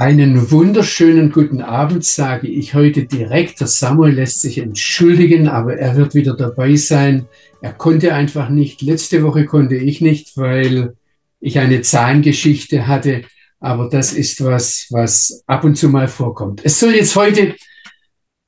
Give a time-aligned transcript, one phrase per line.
[0.00, 3.58] Einen wunderschönen guten Abend sage ich heute direkt.
[3.58, 7.26] Der Samuel lässt sich entschuldigen, aber er wird wieder dabei sein.
[7.62, 8.80] Er konnte einfach nicht.
[8.80, 10.94] Letzte Woche konnte ich nicht, weil
[11.40, 13.22] ich eine Zahngeschichte hatte.
[13.58, 16.60] Aber das ist was, was ab und zu mal vorkommt.
[16.62, 17.56] Es soll jetzt heute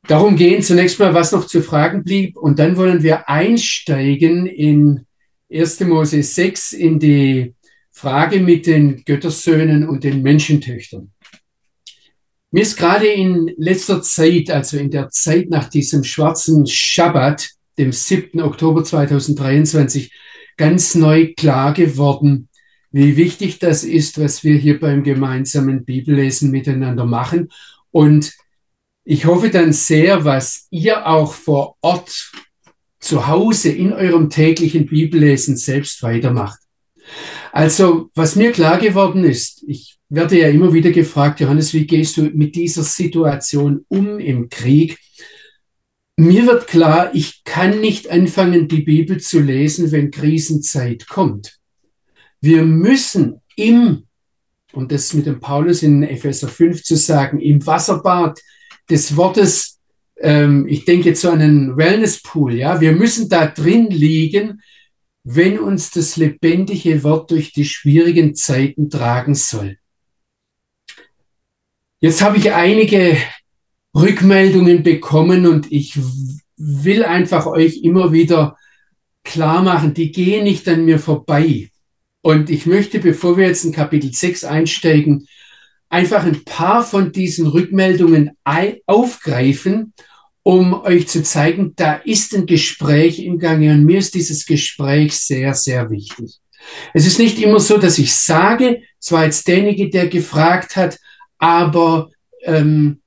[0.06, 2.36] darum gehen, zunächst mal, was noch zu fragen blieb.
[2.36, 5.04] Und dann wollen wir einsteigen in
[5.52, 5.80] 1.
[5.80, 7.54] Mose 6 in die
[7.90, 11.10] Frage mit den Göttersöhnen und den Menschentöchtern.
[12.52, 17.92] Mir ist gerade in letzter Zeit, also in der Zeit nach diesem schwarzen Schabbat, dem
[17.92, 18.40] 7.
[18.40, 20.12] Oktober 2023,
[20.56, 22.48] ganz neu klar geworden,
[22.90, 27.50] wie wichtig das ist, was wir hier beim gemeinsamen Bibellesen miteinander machen.
[27.92, 28.32] Und
[29.04, 32.32] ich hoffe dann sehr, was ihr auch vor Ort
[32.98, 36.58] zu Hause in eurem täglichen Bibellesen selbst weitermacht.
[37.52, 42.16] Also, was mir klar geworden ist, ich werde ja immer wieder gefragt, Johannes, wie gehst
[42.16, 44.98] du mit dieser Situation um im Krieg?
[46.16, 51.58] Mir wird klar, ich kann nicht anfangen, die Bibel zu lesen, wenn Krisenzeit kommt.
[52.40, 54.04] Wir müssen im,
[54.72, 58.38] und das mit dem Paulus in Epheser 5 zu sagen, im Wasserbad
[58.90, 59.78] des Wortes,
[60.18, 64.60] ähm, ich denke jetzt so an einen Wellnesspool, ja, wir müssen da drin liegen,
[65.22, 69.78] wenn uns das lebendige Wort durch die schwierigen Zeiten tragen soll.
[72.02, 73.18] Jetzt habe ich einige
[73.94, 75.98] Rückmeldungen bekommen und ich
[76.56, 78.56] will einfach euch immer wieder
[79.22, 81.68] klar machen, die gehen nicht an mir vorbei.
[82.22, 85.26] Und ich möchte, bevor wir jetzt in Kapitel 6 einsteigen,
[85.90, 88.30] einfach ein paar von diesen Rückmeldungen
[88.86, 89.92] aufgreifen,
[90.42, 95.18] um euch zu zeigen, da ist ein Gespräch im Gange und mir ist dieses Gespräch
[95.18, 96.38] sehr, sehr wichtig.
[96.94, 100.98] Es ist nicht immer so, dass ich sage, es war jetzt derjenige, der gefragt hat,
[101.40, 102.10] aber
[102.44, 103.00] ähm,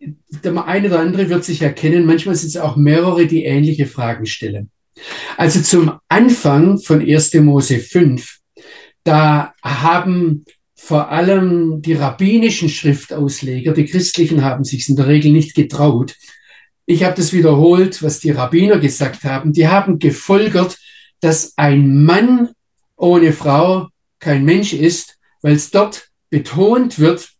[0.00, 4.26] der eine oder andere wird sich erkennen, manchmal sind es auch mehrere, die ähnliche Fragen
[4.26, 4.70] stellen.
[5.36, 7.34] Also zum Anfang von 1.
[7.34, 8.38] Mose 5,
[9.04, 10.44] da haben
[10.74, 16.16] vor allem die rabbinischen Schriftausleger, die christlichen haben sich in der Regel nicht getraut.
[16.86, 19.52] Ich habe das wiederholt, was die Rabbiner gesagt haben.
[19.52, 20.78] Die haben gefolgert,
[21.20, 22.50] dass ein Mann
[22.96, 27.30] ohne Frau kein Mensch ist, weil es dort betont wird,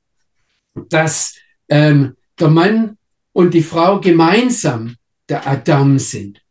[0.88, 1.36] dass
[1.68, 2.96] ähm, der Mann
[3.32, 4.96] und die Frau gemeinsam
[5.28, 6.42] der Adam sind.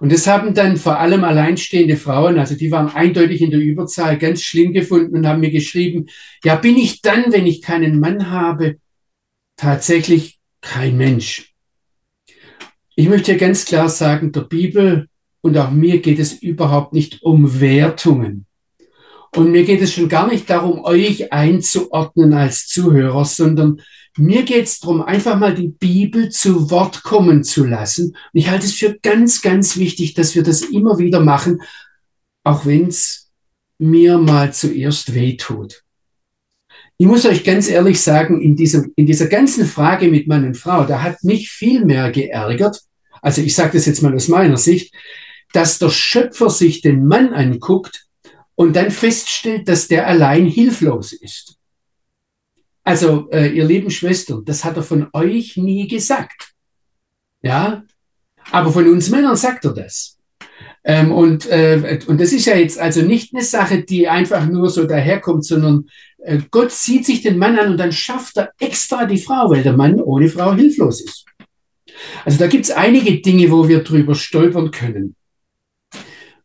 [0.00, 4.18] Und das haben dann vor allem alleinstehende Frauen, also die waren eindeutig in der Überzahl,
[4.18, 6.06] ganz schlimm gefunden und haben mir geschrieben,
[6.42, 8.78] ja, bin ich dann, wenn ich keinen Mann habe,
[9.56, 11.54] tatsächlich kein Mensch.
[12.96, 15.08] Ich möchte ganz klar sagen, der Bibel
[15.40, 18.46] und auch mir geht es überhaupt nicht um Wertungen.
[19.34, 23.80] Und mir geht es schon gar nicht darum, euch einzuordnen als Zuhörer, sondern
[24.18, 28.08] mir geht es darum, einfach mal die Bibel zu Wort kommen zu lassen.
[28.08, 31.62] Und ich halte es für ganz, ganz wichtig, dass wir das immer wieder machen,
[32.44, 33.30] auch wenn es
[33.78, 35.82] mir mal zuerst wehtut.
[36.98, 40.84] Ich muss euch ganz ehrlich sagen, in dieser, in dieser ganzen Frage mit und Frau,
[40.84, 42.82] da hat mich viel mehr geärgert,
[43.22, 44.94] also ich sage das jetzt mal aus meiner Sicht,
[45.52, 48.01] dass der Schöpfer sich den Mann anguckt
[48.62, 51.56] und dann feststellt, dass der allein hilflos ist.
[52.84, 56.52] Also, äh, ihr lieben Schwestern, das hat er von euch nie gesagt.
[57.42, 57.82] Ja,
[58.52, 60.16] aber von uns Männern sagt er das.
[60.84, 64.70] Ähm, und, äh, und das ist ja jetzt also nicht eine Sache, die einfach nur
[64.70, 69.06] so daherkommt, sondern äh, Gott zieht sich den Mann an und dann schafft er extra
[69.06, 71.26] die Frau, weil der Mann ohne Frau hilflos ist.
[72.24, 75.16] Also da gibt es einige Dinge, wo wir drüber stolpern können.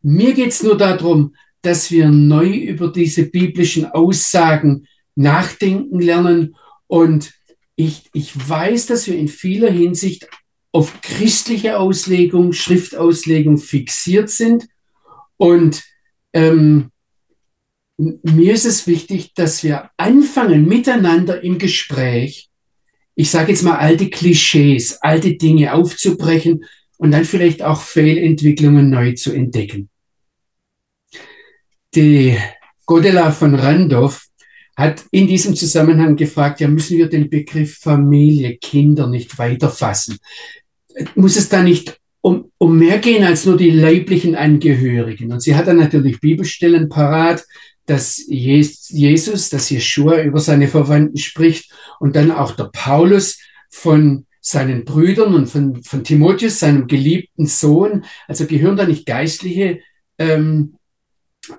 [0.02, 6.56] Mir geht es nur darum, dass wir neu über diese biblischen Aussagen nachdenken lernen.
[6.86, 7.32] Und
[7.76, 10.28] ich, ich weiß, dass wir in vieler Hinsicht
[10.72, 14.68] auf christliche Auslegung, Schriftauslegung fixiert sind.
[15.36, 15.82] Und
[16.32, 16.90] ähm,
[17.96, 22.48] mir ist es wichtig, dass wir anfangen, miteinander im Gespräch,
[23.14, 26.64] ich sage jetzt mal alte Klischees, alte Dinge aufzubrechen
[26.98, 29.88] und dann vielleicht auch Fehlentwicklungen neu zu entdecken.
[31.94, 32.36] Die
[32.86, 34.26] Godela von Randolph
[34.76, 40.18] hat in diesem Zusammenhang gefragt, ja, müssen wir den Begriff Familie, Kinder nicht weiterfassen?
[41.14, 45.32] Muss es da nicht um, um mehr gehen als nur die leiblichen Angehörigen?
[45.32, 47.44] Und sie hat dann natürlich Bibelstellen parat,
[47.86, 53.38] dass Jesus, dass Jeshua über seine Verwandten spricht und dann auch der Paulus
[53.70, 58.04] von seinen Brüdern und von, von Timotheus, seinem geliebten Sohn.
[58.28, 59.80] Also gehören da nicht geistliche
[60.18, 60.77] ähm,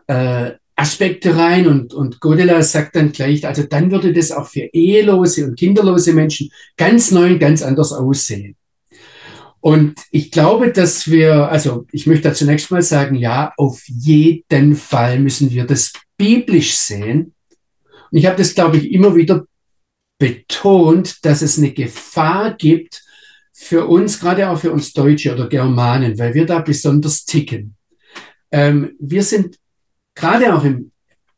[0.08, 4.62] äh, Aspekte rein und, und Godela sagt dann gleich, also dann würde das auch für
[4.62, 8.56] ehelose und kinderlose Menschen ganz neu und ganz anders aussehen.
[9.62, 14.76] Und ich glaube, dass wir, also ich möchte da zunächst mal sagen, ja, auf jeden
[14.76, 17.34] Fall müssen wir das biblisch sehen.
[18.12, 19.46] Und ich habe das, glaube ich, immer wieder
[20.18, 23.04] betont, dass es eine Gefahr gibt
[23.52, 27.76] für uns, gerade auch für uns Deutsche oder Germanen, weil wir da besonders ticken.
[28.52, 29.58] Ähm, wir sind
[30.20, 30.92] gerade auch im,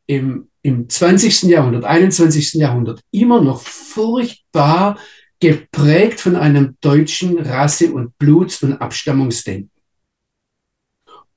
[0.08, 1.44] im, im 20.
[1.44, 2.54] Jahrhundert, 21.
[2.54, 4.98] Jahrhundert immer noch furchtbar
[5.40, 9.72] geprägt von einem deutschen Rasse- und Bluts- und Abstammungsdenken.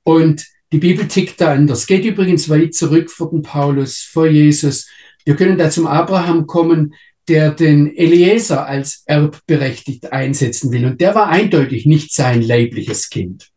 [0.03, 1.87] Und die Bibel tickt da anders.
[1.87, 4.87] Geht übrigens weit zurück vor den Paulus, vor Jesus.
[5.23, 6.93] Wir können da zum Abraham kommen,
[7.27, 10.85] der den Eliezer als erbberechtigt einsetzen will.
[10.85, 13.49] Und der war eindeutig nicht sein leibliches Kind.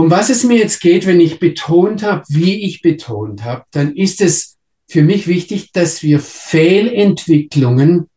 [0.00, 3.94] Um was es mir jetzt geht, wenn ich betont habe, wie ich betont habe, dann
[3.94, 4.56] ist es
[4.88, 8.08] für mich wichtig, dass wir Fehlentwicklungen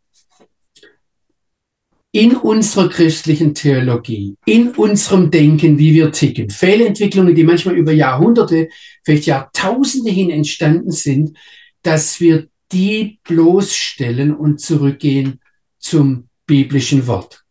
[2.13, 8.69] in unserer christlichen Theologie, in unserem Denken, wie wir ticken, Fehlentwicklungen, die manchmal über Jahrhunderte,
[9.03, 11.37] vielleicht Jahrtausende hin entstanden sind,
[11.81, 15.41] dass wir die bloßstellen und zurückgehen
[15.79, 17.43] zum biblischen Wort.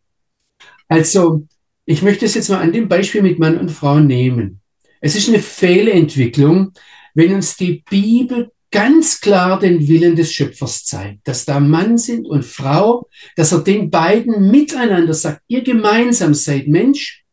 [0.89, 1.47] Also,
[1.85, 4.61] ich möchte es jetzt mal an dem Beispiel mit Mann und Frau nehmen.
[5.01, 6.73] Es ist eine Fehlentwicklung,
[7.15, 12.27] wenn uns die Bibel ganz klar den Willen des Schöpfers zeigt, dass da Mann sind
[12.27, 17.25] und Frau, dass er den beiden miteinander sagt, ihr gemeinsam seid Mensch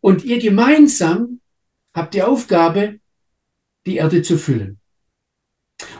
[0.00, 1.40] und ihr gemeinsam
[1.94, 3.00] habt die Aufgabe,
[3.86, 4.78] die Erde zu füllen.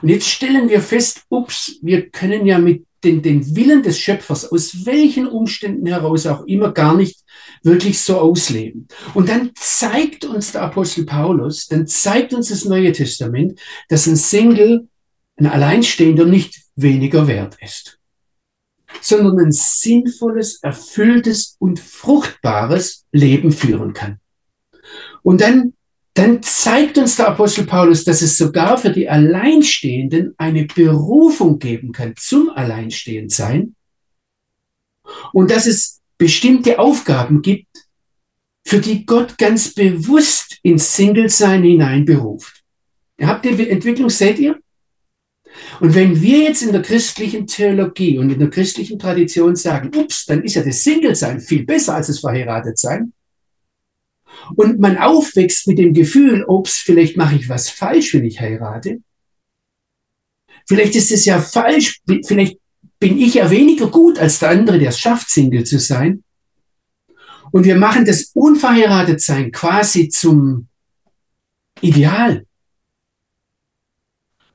[0.02, 4.50] Und jetzt stellen wir fest, ups, wir können ja mit den, den Willen des Schöpfers
[4.50, 7.22] aus welchen Umständen heraus auch immer gar nicht
[7.66, 8.88] wirklich so ausleben.
[9.12, 14.16] Und dann zeigt uns der Apostel Paulus, dann zeigt uns das Neue Testament, dass ein
[14.16, 14.88] Single,
[15.36, 17.98] ein Alleinstehender nicht weniger wert ist,
[19.02, 24.18] sondern ein sinnvolles, erfülltes und fruchtbares Leben führen kann.
[25.22, 25.74] Und dann
[26.16, 31.92] dann zeigt uns der Apostel Paulus, dass es sogar für die Alleinstehenden eine Berufung geben
[31.92, 33.74] kann zum Alleinstehendsein
[35.34, 37.68] und dass es bestimmte Aufgaben gibt,
[38.64, 42.62] für die Gott ganz bewusst ins Single-Sein hinein beruft.
[43.18, 44.58] Ihr habt die Entwicklung, seht ihr?
[45.80, 50.26] Und wenn wir jetzt in der christlichen Theologie und in der christlichen Tradition sagen, ups,
[50.26, 53.12] dann ist ja das Single-Sein viel besser als das Verheiratet-Sein,
[54.54, 59.00] und man aufwächst mit dem Gefühl, ups, vielleicht mache ich was falsch, wenn ich heirate.
[60.68, 62.58] Vielleicht ist es ja falsch, vielleicht
[62.98, 66.22] bin ich ja weniger gut als der andere, der es schafft, Single zu sein.
[67.52, 70.68] Und wir machen das Unverheiratetsein quasi zum
[71.80, 72.44] Ideal.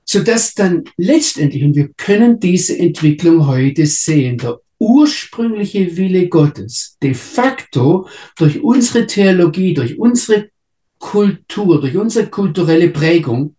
[0.03, 7.13] Sodass dann letztendlich, und wir können diese Entwicklung heute sehen, der ursprüngliche Wille Gottes de
[7.13, 10.49] facto durch unsere Theologie, durch unsere
[10.97, 13.55] Kultur, durch unsere kulturelle Prägung,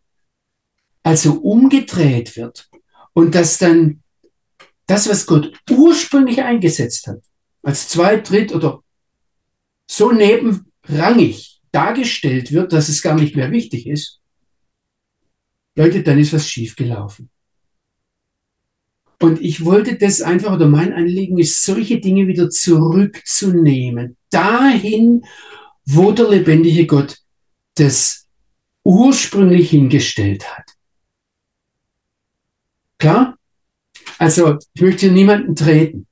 [1.04, 2.68] also umgedreht wird
[3.12, 4.01] und dass dann
[4.92, 7.22] das, was Gott ursprünglich eingesetzt hat,
[7.62, 8.82] als zweit, dritt oder
[9.90, 14.20] so nebenrangig dargestellt wird, dass es gar nicht mehr wichtig ist,
[15.74, 17.30] Leute, dann ist was schiefgelaufen.
[19.18, 24.18] Und ich wollte das einfach, oder mein Anliegen ist, solche Dinge wieder zurückzunehmen.
[24.28, 25.24] Dahin,
[25.86, 27.16] wo der lebendige Gott
[27.76, 28.28] das
[28.84, 30.66] ursprünglich hingestellt hat.
[32.98, 33.31] Klar?
[34.22, 36.06] Also, ich möchte niemanden treten.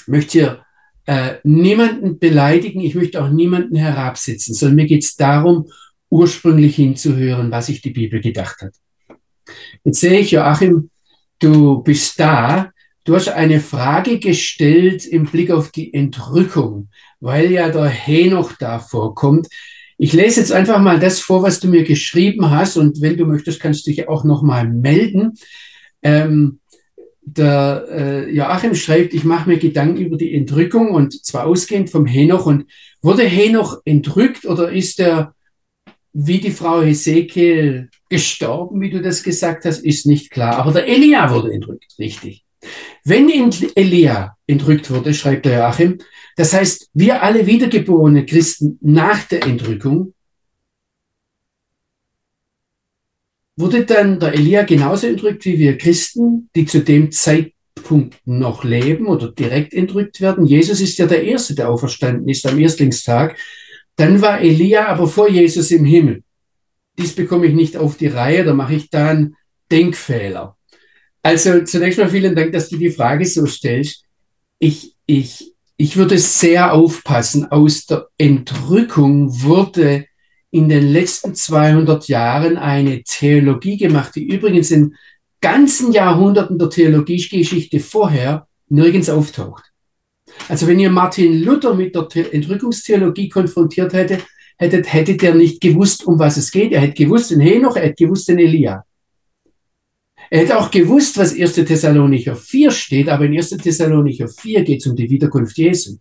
[0.00, 0.64] Ich möchte hier
[1.06, 2.80] äh, niemanden beleidigen.
[2.80, 5.68] Ich möchte auch niemanden herabsetzen, sondern mir geht es darum,
[6.10, 8.74] ursprünglich hinzuhören, was sich die Bibel gedacht hat.
[9.82, 10.90] Jetzt sehe ich, Joachim,
[11.40, 12.70] du bist da.
[13.02, 16.88] Du hast eine Frage gestellt im Blick auf die Entrückung,
[17.18, 19.48] weil ja der Henoch da vorkommt.
[19.98, 23.26] Ich lese jetzt einfach mal das vor, was du mir geschrieben hast und wenn du
[23.26, 25.32] möchtest, kannst du dich auch noch mal melden.
[26.02, 26.60] Ähm,
[27.36, 32.06] der äh, Joachim schreibt, ich mache mir Gedanken über die Entrückung und zwar ausgehend vom
[32.06, 32.46] Henoch.
[32.46, 32.66] Und
[33.02, 35.34] wurde Henoch entrückt oder ist er
[36.12, 40.56] wie die Frau Hesekiel gestorben, wie du das gesagt hast, ist nicht klar.
[40.56, 42.44] Aber der Elia wurde entrückt, richtig.
[43.04, 45.98] Wenn Elia entrückt wurde, schreibt der Joachim,
[46.36, 50.14] das heißt, wir alle wiedergeborene Christen nach der Entrückung,
[53.60, 59.06] wurde dann der Elia genauso entrückt wie wir Christen, die zu dem Zeitpunkt noch leben
[59.06, 60.46] oder direkt entrückt werden.
[60.46, 63.36] Jesus ist ja der Erste, der auferstanden ist am Erstlingstag.
[63.96, 66.22] Dann war Elia aber vor Jesus im Himmel.
[66.98, 69.36] dies bekomme ich nicht auf die Reihe, da mache ich da einen
[69.70, 70.56] Denkfehler.
[71.22, 74.04] Also zunächst mal vielen Dank, dass du die Frage so stellst.
[74.58, 77.46] Ich, ich, ich würde sehr aufpassen.
[77.50, 80.06] Aus der Entrückung wurde
[80.50, 84.94] in den letzten 200 Jahren eine Theologie gemacht, die übrigens in
[85.40, 89.64] ganzen Jahrhunderten der Theologiegeschichte vorher nirgends auftaucht.
[90.48, 94.26] Also wenn ihr Martin Luther mit der Entrückungstheologie konfrontiert hättet,
[94.58, 96.72] hättet, hättet ihr nicht gewusst, um was es geht.
[96.72, 98.84] Er hätte gewusst in Henoch, er hätte gewusst in Elia.
[100.30, 101.54] Er hätte auch gewusst, was 1.
[101.54, 103.50] Thessalonicher 4 steht, aber in 1.
[103.50, 105.96] Thessalonicher 4 geht es um die Wiederkunft Jesu.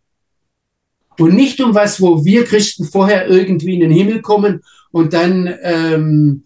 [1.19, 4.61] Und nicht um was, wo wir Christen vorher irgendwie in den Himmel kommen
[4.91, 6.45] und dann, ähm,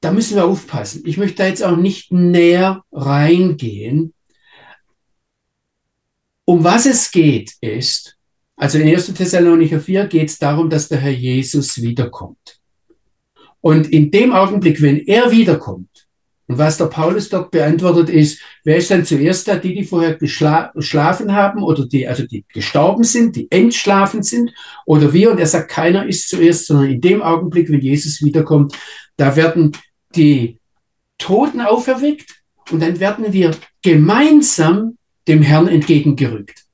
[0.00, 1.02] da müssen wir aufpassen.
[1.04, 4.14] Ich möchte da jetzt auch nicht näher reingehen.
[6.44, 8.16] Um was es geht, ist,
[8.56, 9.14] also in 1.
[9.14, 12.60] Thessalonicher 4 geht es darum, dass der Herr Jesus wiederkommt.
[13.60, 16.01] Und in dem Augenblick, wenn er wiederkommt,
[16.52, 20.16] und was der Paulus dort beantwortet ist, wer ist dann zuerst da, die, die vorher
[20.16, 24.52] geschlafen haben oder die, also die gestorben sind, die entschlafen sind
[24.84, 25.30] oder wir?
[25.30, 28.74] Und er sagt, keiner ist zuerst, sondern in dem Augenblick, wenn Jesus wiederkommt,
[29.16, 29.72] da werden
[30.14, 30.58] die
[31.16, 36.64] Toten auferweckt und dann werden wir gemeinsam dem Herrn entgegengerückt.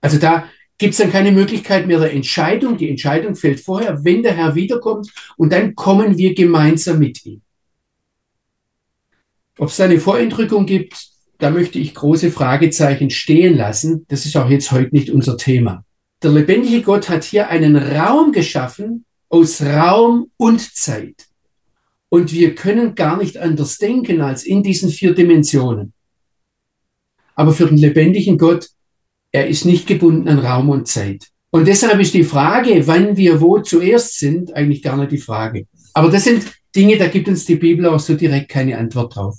[0.00, 2.76] Also da gibt es dann keine Möglichkeit mehr der Entscheidung.
[2.76, 7.42] Die Entscheidung fällt vorher, wenn der Herr wiederkommt und dann kommen wir gemeinsam mit ihm.
[9.62, 11.06] Ob es eine Vorentrückung gibt,
[11.38, 14.04] da möchte ich große Fragezeichen stehen lassen.
[14.08, 15.84] Das ist auch jetzt heute nicht unser Thema.
[16.20, 21.28] Der lebendige Gott hat hier einen Raum geschaffen aus Raum und Zeit.
[22.08, 25.92] Und wir können gar nicht anders denken als in diesen vier Dimensionen.
[27.36, 28.68] Aber für den lebendigen Gott,
[29.30, 31.28] er ist nicht gebunden an Raum und Zeit.
[31.50, 35.68] Und deshalb ist die Frage, wann wir wo zuerst sind, eigentlich gar nicht die Frage.
[35.94, 39.38] Aber das sind Dinge, da gibt uns die Bibel auch so direkt keine Antwort drauf.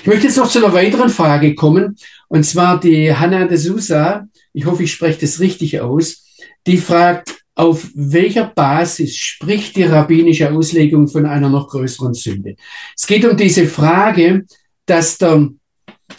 [0.00, 1.96] Ich möchte jetzt noch zu einer weiteren Frage kommen,
[2.28, 6.24] und zwar die Hanna de Sousa, ich hoffe, ich spreche das richtig aus,
[6.66, 12.56] die fragt, auf welcher Basis spricht die rabbinische Auslegung von einer noch größeren Sünde?
[12.96, 14.46] Es geht um diese Frage,
[14.86, 15.48] dass der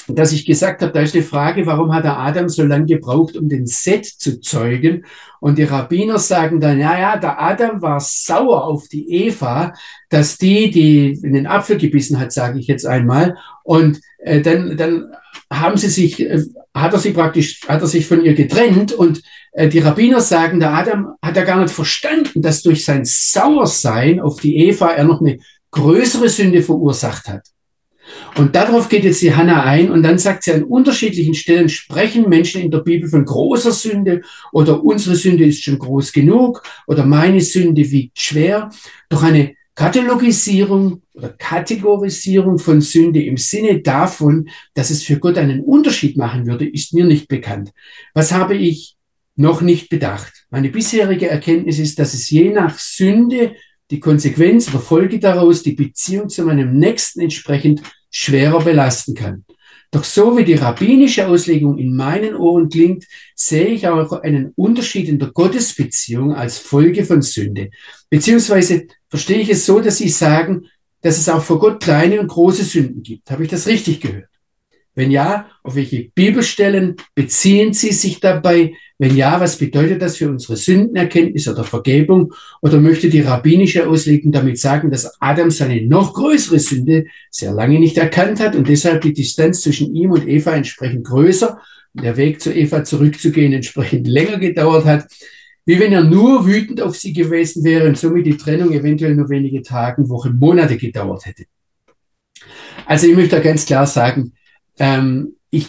[0.07, 3.37] dass ich gesagt habe, da ist eine Frage, warum hat der Adam so lange gebraucht,
[3.37, 5.05] um den Set zu zeugen?
[5.39, 9.73] Und die Rabbiner sagen dann, ja, ja, der Adam war sauer auf die Eva,
[10.09, 13.37] dass die, die in den Apfel gebissen hat, sage ich jetzt einmal.
[13.63, 15.11] Und äh, dann, dann
[15.51, 16.41] haben sie sich, äh,
[16.73, 20.59] hat er sich praktisch, hat er sich von ihr getrennt und äh, die Rabbiner sagen,
[20.59, 25.03] der Adam hat ja gar nicht verstanden, dass durch sein Sauersein auf die Eva er
[25.03, 25.39] noch eine
[25.71, 27.52] größere Sünde verursacht hat.
[28.35, 32.29] Und darauf geht jetzt die Hanna ein und dann sagt sie an unterschiedlichen Stellen, sprechen
[32.29, 37.05] Menschen in der Bibel von großer Sünde oder unsere Sünde ist schon groß genug oder
[37.05, 38.69] meine Sünde wiegt schwer.
[39.09, 45.61] Doch eine Katalogisierung oder Kategorisierung von Sünde im Sinne davon, dass es für Gott einen
[45.61, 47.71] Unterschied machen würde, ist mir nicht bekannt.
[48.13, 48.95] Was habe ich
[49.35, 50.45] noch nicht bedacht?
[50.51, 53.55] Meine bisherige Erkenntnis ist, dass es je nach Sünde
[53.93, 59.45] die Konsequenz oder Folge daraus die Beziehung zu meinem Nächsten entsprechend schwerer belasten kann.
[59.91, 65.07] Doch so wie die rabbinische Auslegung in meinen Ohren klingt, sehe ich auch einen Unterschied
[65.07, 67.69] in der Gottesbeziehung als Folge von Sünde.
[68.09, 70.65] Beziehungsweise verstehe ich es so, dass Sie sagen,
[71.01, 73.29] dass es auch vor Gott kleine und große Sünden gibt.
[73.29, 74.32] Habe ich das richtig gehört?
[74.95, 78.73] Wenn ja, auf welche Bibelstellen beziehen Sie sich dabei?
[78.99, 82.33] Wenn ja, was bedeutet das für unsere Sündenerkenntnis oder Vergebung?
[82.61, 87.79] Oder möchte die rabbinische Auslegung damit sagen, dass Adam seine noch größere Sünde sehr lange
[87.79, 91.59] nicht erkannt hat und deshalb die Distanz zwischen ihm und Eva entsprechend größer
[91.95, 95.07] und der Weg zu Eva zurückzugehen entsprechend länger gedauert hat,
[95.65, 99.29] wie wenn er nur wütend auf sie gewesen wäre und somit die Trennung eventuell nur
[99.29, 101.45] wenige Tage, Wochen, Monate gedauert hätte.
[102.85, 104.33] Also ich möchte da ganz klar sagen,
[104.79, 105.67] ähm, ich,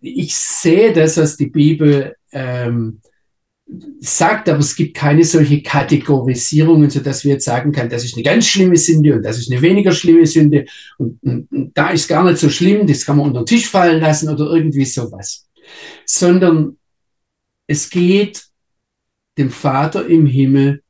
[0.00, 3.00] ich sehe das, was die Bibel ähm,
[4.00, 8.14] sagt, aber es gibt keine solche Kategorisierungen, so dass wir jetzt sagen können, das ist
[8.14, 10.66] eine ganz schlimme Sünde und das ist eine weniger schlimme Sünde
[10.98, 13.68] und, und, und da ist gar nicht so schlimm, das kann man unter den Tisch
[13.68, 15.48] fallen lassen oder irgendwie sowas.
[16.04, 16.76] Sondern
[17.66, 18.44] es geht
[19.38, 20.82] dem Vater im Himmel,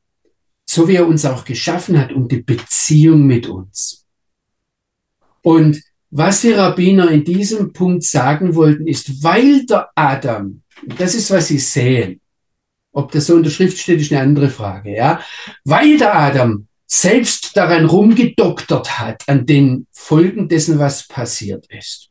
[0.65, 4.07] so wie er uns auch geschaffen hat, um die Beziehung mit uns.
[5.41, 5.81] Und
[6.11, 10.61] was die Rabbiner in diesem Punkt sagen wollten, ist, weil der Adam,
[10.97, 12.19] das ist, was sie sehen,
[12.91, 15.21] ob das so in der Schrift steht, ist eine andere Frage, ja,
[15.63, 22.09] weil der Adam selbst daran rumgedoktert hat, an den Folgen dessen, was passiert ist,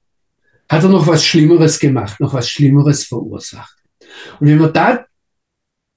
[0.70, 3.76] hat er noch was Schlimmeres gemacht, noch was Schlimmeres verursacht.
[4.40, 5.04] Und wenn wir da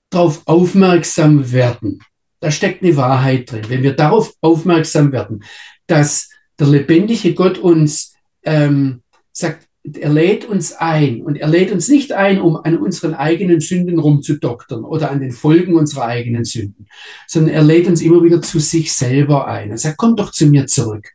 [0.09, 1.99] darauf aufmerksam werden,
[2.43, 3.69] Da steckt eine Wahrheit drin.
[3.69, 5.45] Wenn wir darauf aufmerksam werden,
[5.87, 6.29] dass
[6.59, 12.13] der lebendige Gott uns ähm, sagt, er lädt uns ein und er lädt uns nicht
[12.13, 16.87] ein, um an unseren eigenen Sünden rumzudoktern oder an den Folgen unserer eigenen Sünden,
[17.27, 19.71] sondern er lädt uns immer wieder zu sich selber ein.
[19.71, 21.09] Er sagt, komm doch zu mir zurück.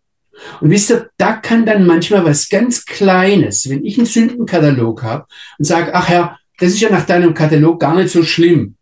[0.60, 5.26] Und wisst ihr, da kann dann manchmal was ganz Kleines, wenn ich einen Sündenkatalog habe
[5.58, 8.76] und sage, ach Herr, das ist ja nach deinem Katalog gar nicht so schlimm.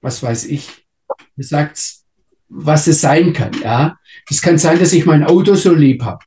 [0.00, 0.68] Was weiß ich?
[1.36, 1.80] Ihr sagt,
[2.48, 3.98] was es sein kann, ja.
[4.28, 6.24] Es kann sein, dass ich mein Auto so lieb habe.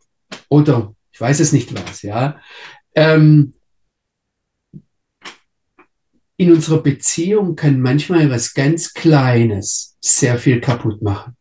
[0.50, 2.40] Oder ich weiß es nicht was, ja.
[2.96, 3.54] Ähm,
[6.38, 11.36] in unserer Beziehung kann manchmal was ganz Kleines sehr viel kaputt machen.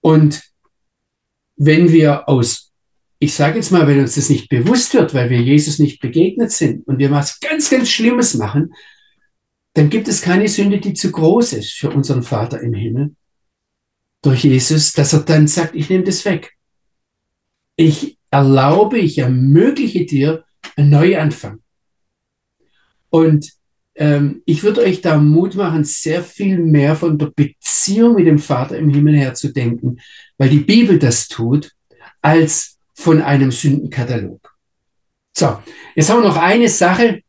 [0.00, 0.42] Und
[1.56, 2.72] wenn wir aus,
[3.18, 6.52] ich sage jetzt mal, wenn uns das nicht bewusst wird, weil wir Jesus nicht begegnet
[6.52, 8.72] sind und wir was ganz, ganz Schlimmes machen,
[9.72, 13.16] dann gibt es keine Sünde, die zu groß ist für unseren Vater im Himmel
[14.24, 16.54] durch Jesus, dass er dann sagt, ich nehme das weg
[17.76, 20.44] ich erlaube, ich ermögliche dir
[20.76, 21.60] einen Neuanfang.
[23.10, 23.52] Und
[23.96, 28.38] ähm, ich würde euch da Mut machen, sehr viel mehr von der Beziehung mit dem
[28.38, 30.00] Vater im Himmel her zu denken,
[30.36, 31.72] weil die Bibel das tut,
[32.20, 34.52] als von einem Sündenkatalog.
[35.36, 35.58] So,
[35.94, 37.22] jetzt haben wir noch eine Sache.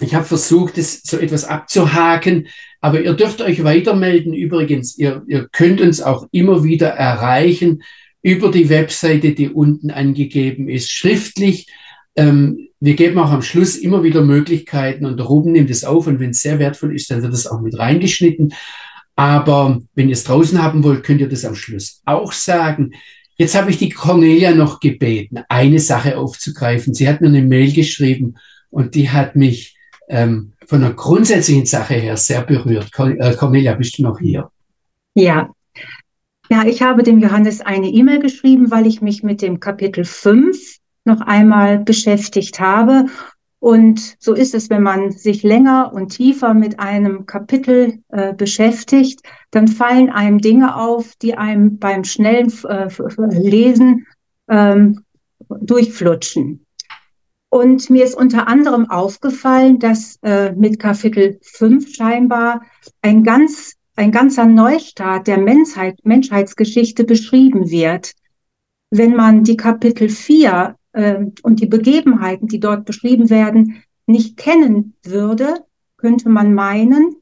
[0.00, 2.48] Ich habe versucht, das so etwas abzuhaken,
[2.82, 4.34] aber ihr dürft euch weitermelden.
[4.34, 7.82] Übrigens, ihr, ihr könnt uns auch immer wieder erreichen
[8.22, 11.68] über die Webseite, die unten angegeben ist, schriftlich.
[12.16, 16.08] Ähm, wir geben auch am Schluss immer wieder Möglichkeiten und der Ruben nimmt es auf
[16.08, 18.52] und wenn es sehr wertvoll ist, dann wird es auch mit reingeschnitten.
[19.14, 22.92] Aber wenn ihr es draußen haben wollt, könnt ihr das am Schluss auch sagen.
[23.36, 26.94] Jetzt habe ich die Cornelia noch gebeten, eine Sache aufzugreifen.
[26.94, 28.34] Sie hat mir eine Mail geschrieben
[28.70, 29.76] und die hat mich
[30.08, 32.90] ähm, von einer grundsätzlichen Sache her sehr berührt.
[32.98, 34.50] Äh, Cornelia, bist du noch hier?
[35.14, 35.50] Ja,
[36.52, 40.76] ja, ich habe dem Johannes eine E-Mail geschrieben, weil ich mich mit dem Kapitel 5
[41.06, 43.06] noch einmal beschäftigt habe.
[43.58, 49.20] Und so ist es, wenn man sich länger und tiefer mit einem Kapitel äh, beschäftigt,
[49.50, 52.88] dann fallen einem Dinge auf, die einem beim schnellen äh,
[53.30, 54.06] Lesen
[54.50, 55.04] ähm,
[55.48, 56.66] durchflutschen.
[57.52, 62.62] Und mir ist unter anderem aufgefallen, dass äh, mit Kapitel 5 scheinbar
[63.02, 68.12] ein ganz ein ganzer Neustart der Menschheit, Menschheitsgeschichte beschrieben wird.
[68.88, 74.94] Wenn man die Kapitel 4 äh, und die Begebenheiten, die dort beschrieben werden, nicht kennen
[75.02, 75.56] würde,
[75.98, 77.16] könnte man meinen,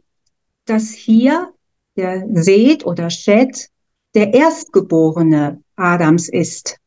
[0.64, 1.52] dass hier
[1.96, 3.68] der Seth oder Shet
[4.14, 6.79] der Erstgeborene Adams ist.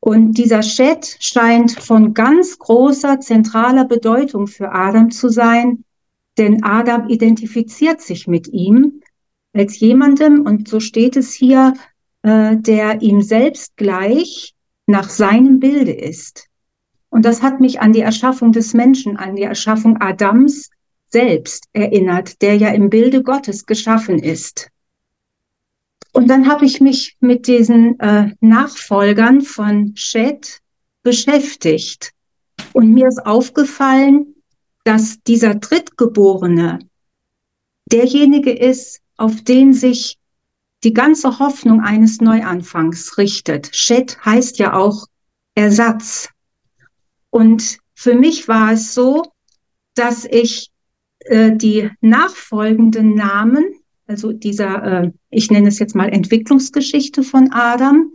[0.00, 5.84] Und dieser Shet scheint von ganz großer zentraler Bedeutung für Adam zu sein,
[6.38, 9.02] denn Adam identifiziert sich mit ihm
[9.52, 11.74] als jemandem, und so steht es hier,
[12.22, 14.54] äh, der ihm selbst gleich
[14.86, 16.46] nach seinem Bilde ist.
[17.10, 20.70] Und das hat mich an die Erschaffung des Menschen, an die Erschaffung Adams
[21.08, 24.70] selbst erinnert, der ja im Bilde Gottes geschaffen ist.
[26.12, 30.60] Und dann habe ich mich mit diesen äh, Nachfolgern von Shed
[31.02, 32.12] beschäftigt.
[32.72, 34.34] Und mir ist aufgefallen,
[34.84, 36.80] dass dieser Drittgeborene
[37.86, 40.18] derjenige ist, auf den sich
[40.82, 43.74] die ganze Hoffnung eines Neuanfangs richtet.
[43.74, 45.06] Shed heißt ja auch
[45.54, 46.28] Ersatz.
[47.28, 49.24] Und für mich war es so,
[49.94, 50.70] dass ich
[51.20, 53.64] äh, die nachfolgenden Namen,
[54.10, 58.12] also dieser, äh, ich nenne es jetzt mal Entwicklungsgeschichte von Adam,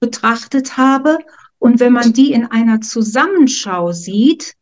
[0.00, 1.18] betrachtet habe.
[1.58, 4.54] Und wenn man die in einer Zusammenschau sieht,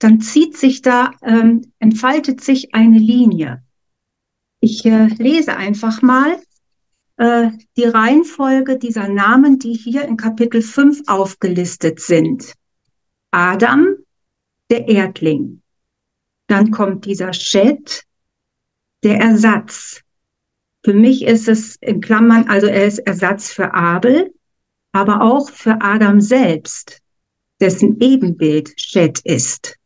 [0.00, 3.62] dann zieht sich da, ähm, entfaltet sich eine Linie.
[4.58, 6.36] Ich äh, lese einfach mal
[7.16, 12.54] äh, die Reihenfolge dieser Namen, die hier in Kapitel 5 aufgelistet sind.
[13.30, 13.86] Adam,
[14.68, 15.62] der Erdling.
[16.48, 18.02] Dann kommt dieser Shed,
[19.04, 20.03] der Ersatz.
[20.84, 24.34] Für mich ist es in Klammern, also er ist Ersatz für Abel,
[24.92, 27.00] aber auch für Adam selbst,
[27.58, 29.78] dessen Ebenbild Shed ist.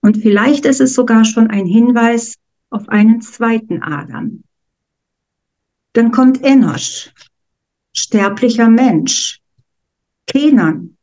[0.00, 2.36] Und vielleicht ist es sogar schon ein Hinweis
[2.70, 4.44] auf einen zweiten Adam.
[5.92, 7.12] Dann kommt Enosch,
[7.92, 9.40] sterblicher Mensch.
[10.26, 10.96] Kenan,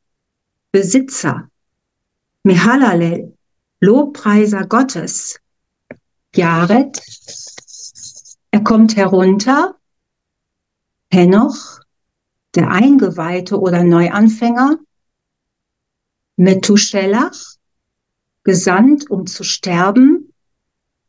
[0.72, 1.50] Besitzer.
[2.44, 3.36] Mehalalel,
[3.82, 5.40] Lobpreiser Gottes.
[6.34, 7.02] Jared,
[8.54, 9.80] er kommt herunter.
[11.12, 11.80] Henoch,
[12.54, 14.78] der Eingeweihte oder Neuanfänger.
[16.36, 17.56] Methuselach,
[18.44, 20.34] gesandt, um zu sterben.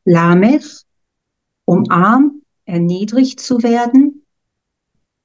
[0.06, 0.84] Lamech,
[1.66, 4.24] um arm, erniedrigt zu werden,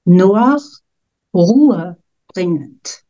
[0.03, 0.81] Noach
[1.33, 3.05] Ruhe bringend.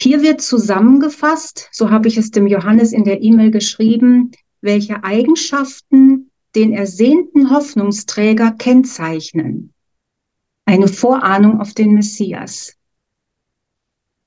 [0.00, 4.30] Hier wird zusammengefasst, so habe ich es dem Johannes in der E-Mail geschrieben,
[4.62, 9.72] welche Eigenschaften den ersehnten Hoffnungsträger kennzeichnen.
[10.64, 12.76] Eine Vorahnung auf den Messias.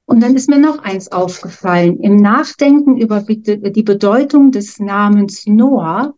[0.05, 1.99] Und dann ist mir noch eins aufgefallen.
[1.99, 6.13] Im Nachdenken über die Bedeutung des Namens Noah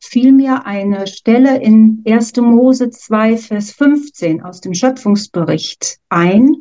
[0.00, 2.36] fiel mir eine Stelle in 1.
[2.36, 6.54] Mose 2, Vers 15 aus dem Schöpfungsbericht ein.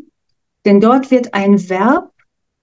[0.65, 2.12] Denn dort wird ein Verb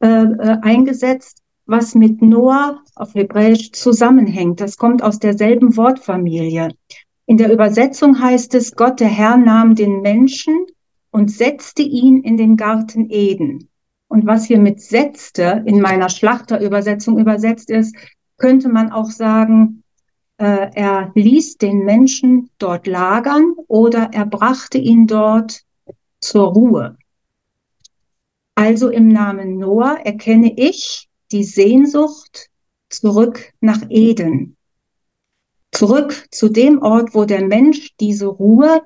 [0.01, 1.41] äh, äh, eingesetzt,
[1.72, 4.61] was mit Noah auf Hebräisch zusammenhängt.
[4.61, 6.68] Das kommt aus derselben Wortfamilie.
[7.26, 10.66] In der Übersetzung heißt es, Gott der Herr nahm den Menschen
[11.11, 13.70] und setzte ihn in den Garten Eden.
[14.06, 17.96] Und was hier mit setzte in meiner Schlachterübersetzung übersetzt ist,
[18.37, 19.82] könnte man auch sagen,
[20.37, 25.62] äh, er ließ den Menschen dort lagern oder er brachte ihn dort
[26.20, 26.98] zur Ruhe.
[28.54, 32.51] Also im Namen Noah erkenne ich die Sehnsucht
[32.90, 34.57] zurück nach Eden.
[35.73, 38.83] Zurück zu dem Ort, wo der Mensch diese Ruhe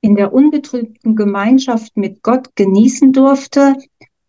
[0.00, 3.76] in der unbetrübten Gemeinschaft mit Gott genießen durfte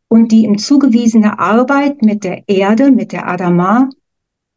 [0.07, 3.89] und die ihm zugewiesene Arbeit mit der Erde, mit der Adama,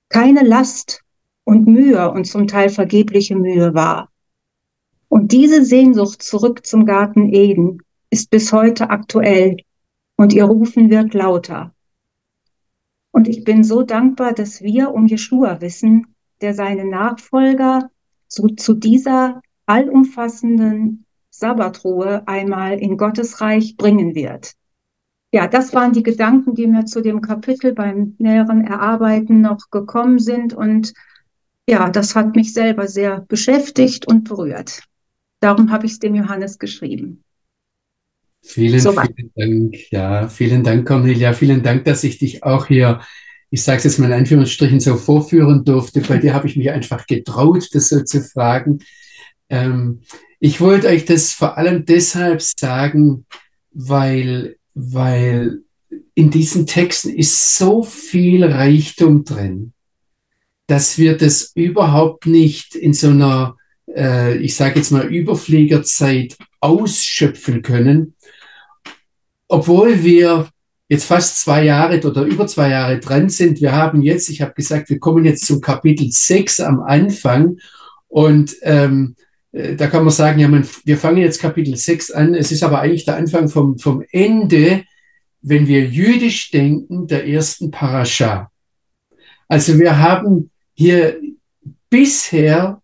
[0.09, 1.03] keine Last
[1.45, 4.11] und Mühe und zum Teil vergebliche Mühe war.
[5.09, 9.59] Und diese Sehnsucht zurück zum Garten Eden ist bis heute aktuell
[10.17, 11.75] und ihr Rufen wird lauter.
[13.13, 16.09] Und ich bin so dankbar, dass wir um Jeshua wissen,
[16.41, 17.91] der seine Nachfolger
[18.27, 24.55] zu, zu dieser allumfassenden Sabbatruhe einmal in Gottes Reich bringen wird.
[25.33, 30.19] Ja, das waren die Gedanken, die mir zu dem Kapitel beim näheren Erarbeiten noch gekommen
[30.19, 30.53] sind.
[30.53, 30.93] Und
[31.67, 34.83] ja, das hat mich selber sehr beschäftigt und berührt.
[35.41, 37.25] Darum habe ich es dem Johannes geschrieben.
[38.45, 39.77] Vielen, so vielen Dank.
[39.91, 41.33] Ja, vielen Dank, Cornelia.
[41.33, 43.01] Vielen Dank, dass ich dich auch hier,
[43.51, 46.01] ich sage es jetzt mal in Anführungsstrichen, so vorführen durfte.
[46.01, 48.81] Bei dir habe ich mich einfach getraut, das so zu fragen.
[49.49, 50.01] Ähm,
[50.41, 53.27] ich wollte euch das vor allem deshalb sagen,
[53.71, 55.61] weil, weil
[56.15, 59.73] in diesen Texten ist so viel Reichtum drin,
[60.67, 63.57] dass wir das überhaupt nicht in so einer,
[63.95, 68.15] äh, ich sage jetzt mal, Überfliegerzeit ausschöpfen können,
[69.53, 70.49] obwohl wir
[70.89, 73.61] jetzt fast zwei Jahre oder über zwei Jahre dran sind.
[73.61, 77.59] Wir haben jetzt, ich habe gesagt, wir kommen jetzt zum Kapitel 6 am Anfang
[78.09, 79.15] und ähm,
[79.53, 82.35] äh, da kann man sagen, ja, man, wir fangen jetzt Kapitel 6 an.
[82.35, 84.85] Es ist aber eigentlich der Anfang vom, vom Ende,
[85.43, 88.51] wenn wir jüdisch denken, der ersten Parascha.
[89.49, 91.21] Also wir haben hier
[91.91, 92.81] bisher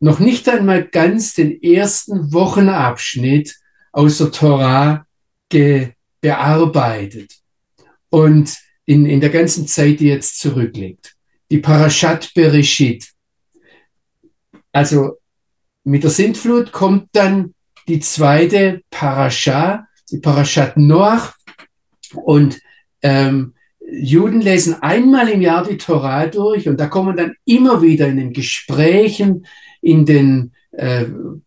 [0.00, 3.56] noch nicht einmal ganz den ersten Wochenabschnitt
[3.90, 5.06] aus der Torah
[5.48, 5.93] ge,
[6.24, 7.34] bearbeitet
[8.08, 8.56] und
[8.86, 11.14] in, in der ganzen Zeit, die jetzt zurückliegt.
[11.50, 13.10] Die Parashat Bereshit.
[14.72, 15.18] Also
[15.84, 17.52] mit der Sintflut kommt dann
[17.88, 21.34] die zweite Parascha, die Parashat Noach.
[22.14, 22.58] Und
[23.02, 23.52] ähm,
[23.86, 28.16] Juden lesen einmal im Jahr die Torah durch und da kommen dann immer wieder in
[28.16, 29.46] den Gesprächen,
[29.82, 31.04] in den äh,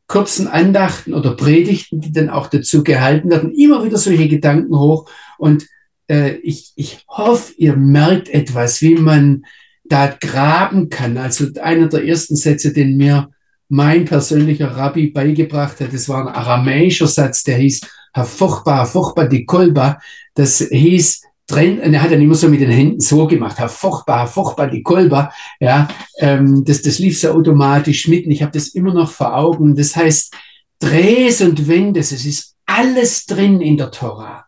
[0.07, 5.09] kurzen Andachten oder Predigten, die dann auch dazu gehalten werden, immer wieder solche Gedanken hoch.
[5.37, 5.67] Und
[6.07, 9.45] äh, ich, ich hoffe, ihr merkt etwas, wie man
[9.85, 11.17] da graben kann.
[11.17, 13.29] Also einer der ersten Sätze, den mir
[13.69, 17.81] mein persönlicher Rabbi beigebracht hat, das war ein aramäischer Satz, der hieß
[18.25, 19.99] Furchtbar, furchtbar die Kolba.
[20.33, 24.27] Das hieß, drin, und er hat dann immer so mit den Händen so gemacht, furchtbar,
[24.27, 25.87] furchtbar, die Kolber, ja,
[26.19, 29.75] ähm, das, das lief so automatisch mit und ich habe das immer noch vor Augen.
[29.75, 30.33] Das heißt,
[30.79, 34.45] dreh's und wendest, es ist alles drin in der Tora.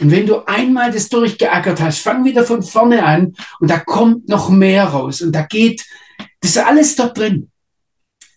[0.00, 4.28] Und wenn du einmal das durchgeackert hast, fang wieder von vorne an und da kommt
[4.28, 5.84] noch mehr raus und da geht,
[6.40, 7.50] das ist alles dort drin.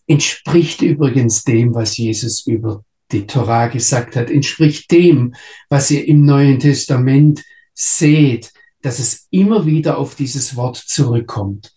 [0.05, 5.33] Entspricht übrigens dem, was Jesus über die Tora gesagt hat, entspricht dem,
[5.69, 7.43] was ihr im Neuen Testament
[7.77, 11.71] seht, dass es immer wieder auf dieses Wort zurückkommt.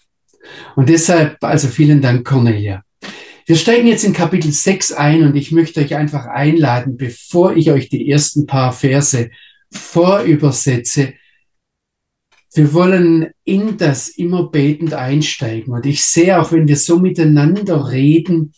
[0.75, 2.83] Und deshalb, also vielen Dank, Cornelia.
[3.47, 7.71] Wir steigen jetzt in Kapitel 6 ein und ich möchte euch einfach einladen, bevor ich
[7.71, 9.31] euch die ersten paar Verse
[9.71, 11.15] vorübersetze,
[12.53, 15.73] wir wollen in das immer betend einsteigen.
[15.73, 18.55] Und ich sehe auch, wenn wir so miteinander reden,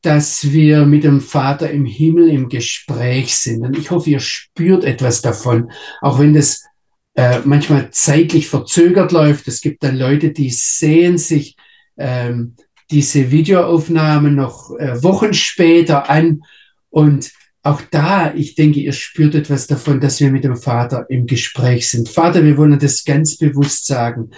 [0.00, 3.64] dass wir mit dem Vater im Himmel im Gespräch sind.
[3.64, 6.64] Und ich hoffe, ihr spürt etwas davon, auch wenn das
[7.14, 9.48] äh, manchmal zeitlich verzögert läuft.
[9.48, 11.56] Es gibt dann Leute, die sehen sich
[11.96, 12.54] ähm,
[12.90, 16.42] diese Videoaufnahmen noch äh, Wochen später an
[16.90, 21.26] und auch da, ich denke, ihr spürt etwas davon, dass wir mit dem Vater im
[21.26, 22.10] Gespräch sind.
[22.10, 24.30] Vater, wir wollen das ganz bewusst sagen.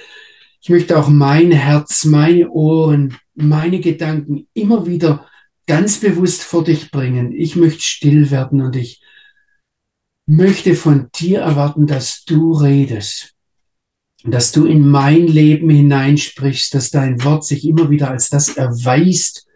[0.63, 5.27] Ich möchte auch mein Herz, meine Ohren, meine Gedanken immer wieder
[5.67, 7.33] ganz bewusst vor dich bringen.
[7.33, 9.03] Ich möchte still werden und ich
[10.27, 13.35] möchte von dir erwarten, dass du redest,
[14.25, 19.47] dass du in mein Leben hineinsprichst, dass dein Wort sich immer wieder als das erweist,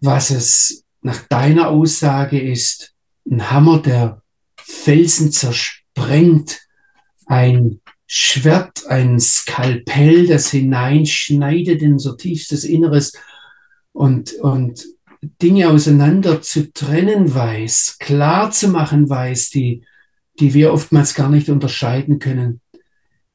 [0.00, 2.94] was es nach deiner Aussage ist.
[3.30, 4.22] Ein Hammer, der
[4.56, 6.60] Felsen zersprengt,
[7.26, 13.12] ein Schwert, ein Skalpell, das hineinschneidet in so tiefstes Inneres
[13.92, 14.84] und, und
[15.20, 19.82] Dinge auseinander zu trennen weiß, klar zu machen weiß, die,
[20.38, 22.60] die wir oftmals gar nicht unterscheiden können.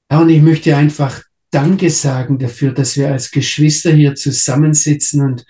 [0.10, 5.46] Ja, und ich möchte einfach Danke sagen dafür, dass wir als Geschwister hier zusammensitzen und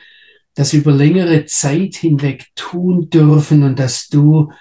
[0.54, 4.52] das über längere Zeit hinweg tun dürfen und dass du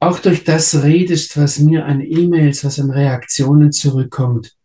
[0.00, 4.57] auch durch das redest, was mir an E-Mails, was an Reaktionen zurückkommt.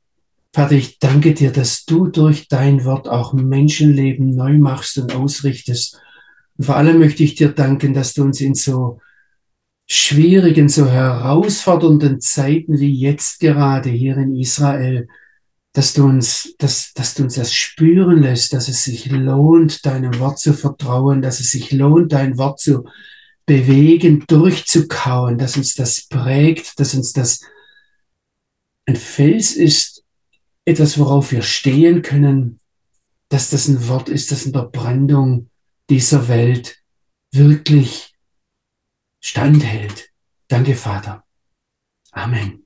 [0.54, 6.00] Vater, ich danke dir, dass du durch dein Wort auch Menschenleben neu machst und ausrichtest.
[6.58, 9.00] Und vor allem möchte ich dir danken, dass du uns in so
[9.90, 15.08] schwierigen, so herausfordernden Zeiten wie jetzt gerade hier in Israel
[15.74, 20.20] dass du uns, dass, dass du uns das spüren lässt, dass es sich lohnt, deinem
[20.20, 22.86] Wort zu vertrauen, dass es sich lohnt, dein Wort zu
[23.48, 27.42] bewegen, durchzukauen, dass uns das prägt, dass uns das
[28.86, 29.93] ein Fels ist,
[30.66, 32.60] etwas, worauf wir stehen können,
[33.30, 35.50] dass das ein Wort ist, das in der Brandung
[35.90, 36.78] dieser Welt
[37.32, 38.14] wirklich
[39.20, 40.10] standhält.
[40.48, 41.24] Danke, Vater.
[42.12, 42.66] Amen.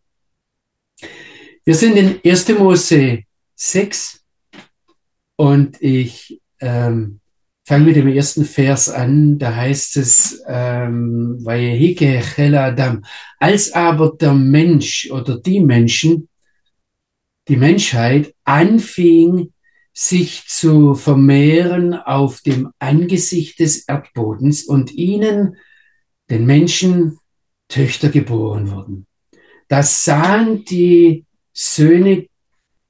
[1.63, 2.49] Wir sind in 1.
[2.49, 3.23] Mose
[3.55, 4.23] 6
[5.35, 7.19] und ich ähm,
[7.65, 9.37] fange mit dem ersten Vers an.
[9.37, 11.43] Da heißt es, ähm,
[13.39, 16.29] als aber der Mensch oder die Menschen,
[17.47, 19.53] die Menschheit anfing,
[19.93, 25.57] sich zu vermehren auf dem Angesicht des Erdbodens und ihnen,
[26.29, 27.17] den Menschen,
[27.67, 29.07] Töchter geboren wurden.
[29.67, 32.27] Das sahen die Söhne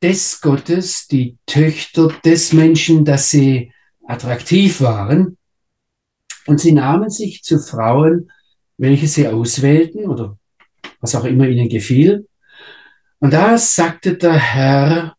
[0.01, 3.71] des Gottes, die Töchter des Menschen, dass sie
[4.05, 5.37] attraktiv waren.
[6.45, 8.31] Und sie nahmen sich zu Frauen,
[8.77, 10.37] welche sie auswählten oder
[10.99, 12.27] was auch immer ihnen gefiel.
[13.19, 15.17] Und da sagte der Herr,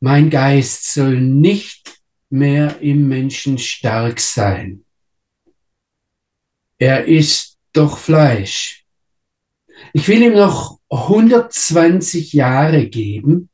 [0.00, 4.84] mein Geist soll nicht mehr im Menschen stark sein.
[6.78, 8.86] Er ist doch Fleisch.
[9.92, 13.50] Ich will ihm noch 120 Jahre geben.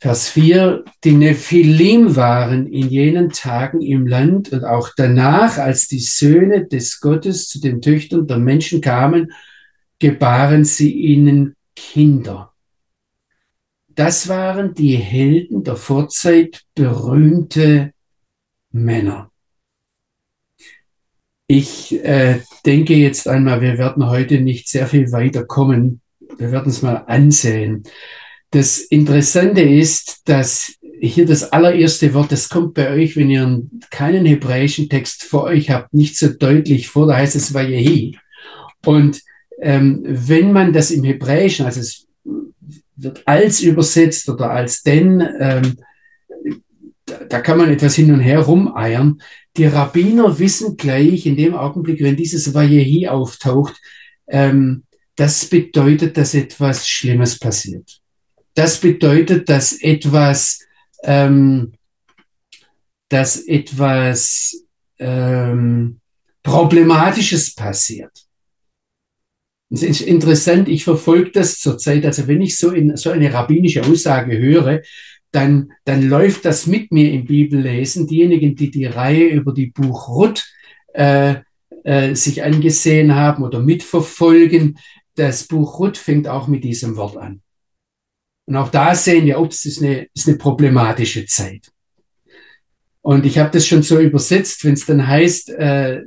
[0.00, 5.98] Vers 4, die Nephilim waren in jenen Tagen im Land und auch danach, als die
[5.98, 9.32] Söhne des Gottes zu den Töchtern der Menschen kamen,
[9.98, 12.52] gebaren sie ihnen Kinder.
[13.88, 17.92] Das waren die Helden der Vorzeit, berühmte
[18.70, 19.30] Männer.
[21.48, 26.00] Ich äh, denke jetzt einmal, wir werden heute nicht sehr viel weiter kommen.
[26.36, 27.82] Wir werden es mal ansehen.
[28.50, 34.26] Das Interessante ist, dass hier das allererste Wort, das kommt bei euch, wenn ihr keinen
[34.26, 38.18] hebräischen Text vor euch habt, nicht so deutlich vor, da heißt es Vayehi.
[38.84, 39.22] Und
[39.60, 42.06] ähm, wenn man das im Hebräischen, also es
[42.96, 45.76] wird als übersetzt oder als denn, ähm,
[47.28, 49.20] da, kann man etwas hin und her rumeiern.
[49.56, 53.80] Die Rabbiner wissen gleich in dem Augenblick, wenn dieses Vayehi auftaucht,
[54.28, 54.84] ähm,
[55.16, 58.00] das bedeutet, dass etwas Schlimmes passiert.
[58.54, 60.60] Das bedeutet, dass etwas,
[61.02, 61.72] ähm,
[63.08, 64.64] dass etwas
[64.98, 66.00] ähm,
[66.42, 68.27] Problematisches passiert.
[69.70, 73.84] Es ist interessant, ich verfolge das zurzeit, also wenn ich so, in, so eine rabbinische
[73.84, 74.82] Aussage höre,
[75.30, 78.06] dann, dann läuft das mit mir im Bibellesen.
[78.06, 80.46] Diejenigen, die die Reihe über die Buch Ruth
[80.94, 81.36] äh,
[81.84, 84.78] äh, sich angesehen haben oder mitverfolgen,
[85.16, 87.42] das Buch Ruth fängt auch mit diesem Wort an.
[88.46, 91.70] Und auch da sehen wir, ups, ist eine, ist eine problematische Zeit.
[93.02, 96.02] Und ich habe das schon so übersetzt, wenn es dann heißt, äh,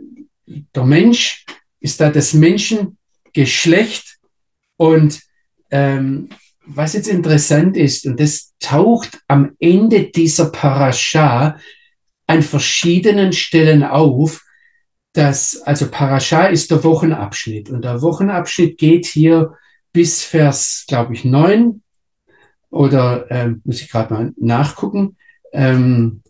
[0.48, 1.46] der Mensch
[1.80, 2.34] ist da das
[3.34, 4.18] Menschengeschlecht
[4.78, 5.22] und
[5.70, 6.30] ähm,
[6.66, 11.58] was jetzt interessant ist, und das taucht am Ende dieser Parascha
[12.28, 14.44] an verschiedenen Stellen auf,
[15.14, 19.56] dass, also Parascha ist der Wochenabschnitt und der Wochenabschnitt geht hier
[19.92, 21.84] bis Vers, glaube ich, neun
[22.70, 25.18] oder ähm, muss ich gerade mal nachgucken,
[25.52, 26.22] ähm,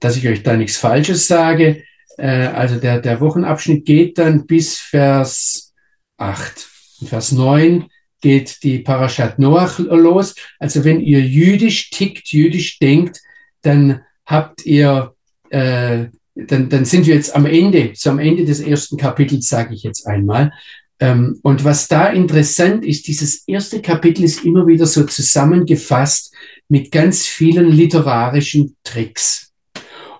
[0.00, 1.84] dass ich euch da nichts Falsches sage.
[2.16, 5.74] Äh, also der, der Wochenabschnitt geht dann bis Vers
[6.16, 6.68] 8.
[7.06, 7.86] Vers 9
[8.20, 10.34] geht die Parashat Noach los.
[10.58, 13.20] Also wenn ihr jüdisch tickt, jüdisch denkt,
[13.62, 15.14] dann habt ihr,
[15.50, 19.74] äh, dann, dann sind wir jetzt am Ende, so am Ende des ersten Kapitels, sage
[19.74, 20.52] ich jetzt einmal.
[20.98, 26.34] Ähm, und was da interessant ist, dieses erste Kapitel ist immer wieder so zusammengefasst
[26.68, 29.52] mit ganz vielen literarischen Tricks.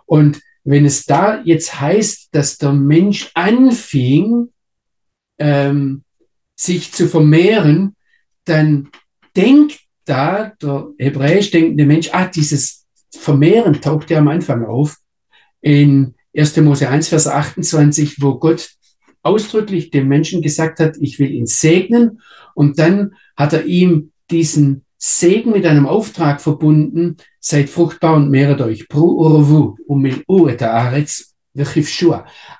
[0.04, 4.48] Und wenn es da jetzt heißt, dass der Mensch anfing,
[5.38, 6.02] ähm,
[6.56, 7.94] sich zu vermehren,
[8.44, 8.88] dann
[9.36, 14.96] denkt da der hebräisch denkende Mensch, ah, dieses Vermehren taucht ja am Anfang auf
[15.60, 16.56] in 1.
[16.58, 18.70] Mose 1, Vers 28, wo Gott
[19.22, 22.20] ausdrücklich dem Menschen gesagt hat, ich will ihn segnen.
[22.54, 28.60] Und dann hat er ihm diesen Segen mit einem Auftrag verbunden, seid fruchtbar und mehret
[28.60, 28.86] euch.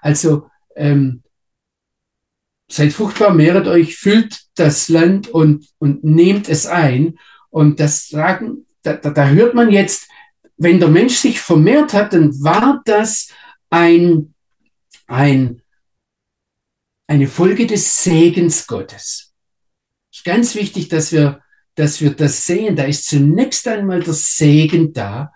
[0.01, 1.23] Also ähm,
[2.69, 7.19] seid fruchtbar, mehret euch, füllt das Land und, und nehmt es ein.
[7.51, 10.09] Und das sagen, da, da, da hört man jetzt,
[10.57, 13.29] wenn der Mensch sich vermehrt hat, dann war das
[13.71, 14.35] ein,
[15.07, 15.63] ein,
[17.07, 19.35] eine Folge des Segens Gottes.
[20.11, 21.43] Es ist ganz wichtig, dass wir,
[21.77, 22.75] dass wir das sehen.
[22.75, 25.33] Da ist zunächst einmal der Segen da.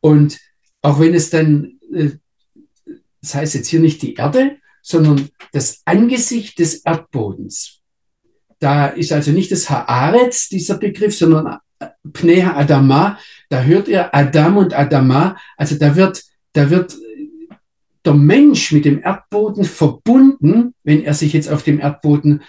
[0.00, 0.38] Und
[0.82, 2.10] auch wenn es dann, äh,
[3.22, 7.80] das heißt jetzt hier nicht die Erde, sondern das Angesicht des Erdbodens.
[8.58, 11.58] Da ist also nicht das Haaretz, dieser Begriff, sondern
[12.12, 13.18] Pnea Adama.
[13.48, 15.36] Da hört ihr Adam und Adama.
[15.56, 16.96] Also da wird, da wird
[18.04, 22.42] der Mensch mit dem Erdboden verbunden, wenn er sich jetzt auf dem Erdboden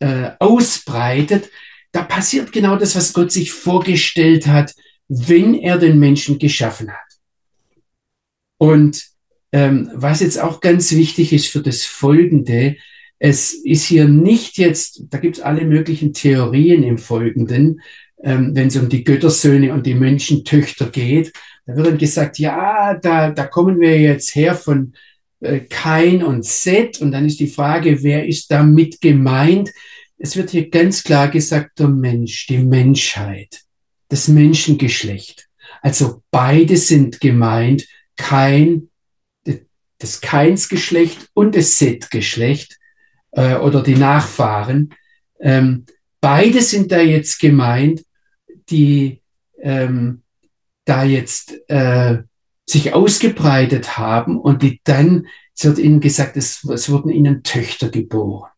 [0.00, 1.50] äh, ausbreitet.
[1.94, 4.74] Da passiert genau das, was Gott sich vorgestellt hat,
[5.06, 6.98] wenn er den Menschen geschaffen hat.
[8.58, 9.04] Und
[9.52, 12.74] ähm, was jetzt auch ganz wichtig ist für das Folgende,
[13.20, 17.80] es ist hier nicht jetzt, da gibt es alle möglichen Theorien im Folgenden,
[18.24, 21.32] ähm, wenn es um die Göttersöhne und die Menschentöchter geht.
[21.64, 24.94] Da wird dann gesagt, ja, da, da kommen wir jetzt her von
[25.38, 29.70] äh, Kain und Seth und dann ist die Frage, wer ist damit gemeint?
[30.18, 33.62] Es wird hier ganz klar gesagt, der Mensch, die Menschheit,
[34.08, 35.48] das Menschengeschlecht.
[35.82, 38.88] Also beide sind gemeint, Kain
[40.04, 42.78] das Kains-Geschlecht und das Set-Geschlecht
[43.32, 44.94] äh, oder die Nachfahren.
[45.40, 45.86] Ähm,
[46.20, 48.04] beide sind da jetzt gemeint,
[48.68, 49.22] die
[49.60, 50.22] ähm,
[50.84, 52.18] da jetzt äh,
[52.66, 57.88] sich ausgebreitet haben und die dann, es wird ihnen gesagt, es, es wurden ihnen Töchter
[57.88, 58.50] geboren.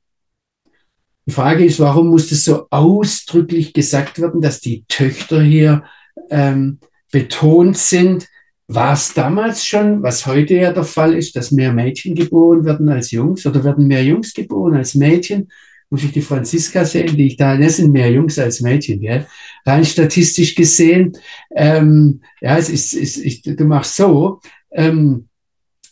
[1.27, 5.83] Die Frage ist, warum muss das so ausdrücklich gesagt werden, dass die Töchter hier
[6.31, 6.79] ähm,
[7.11, 8.29] betont sind?
[8.69, 12.89] War es damals schon, was heute ja der Fall ist, dass mehr Mädchen geboren werden
[12.89, 15.51] als Jungs oder werden mehr Jungs geboren als Mädchen?
[15.91, 19.27] Muss ich die Franziska sehen, die ich da, das sind mehr Jungs als Mädchen, gell?
[19.65, 21.17] Rein statistisch gesehen,
[21.55, 24.41] ähm, ja, es ist, ist ich, du machst so,
[24.73, 25.29] ähm,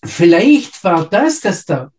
[0.04, 1.92] vielleicht war das, dass der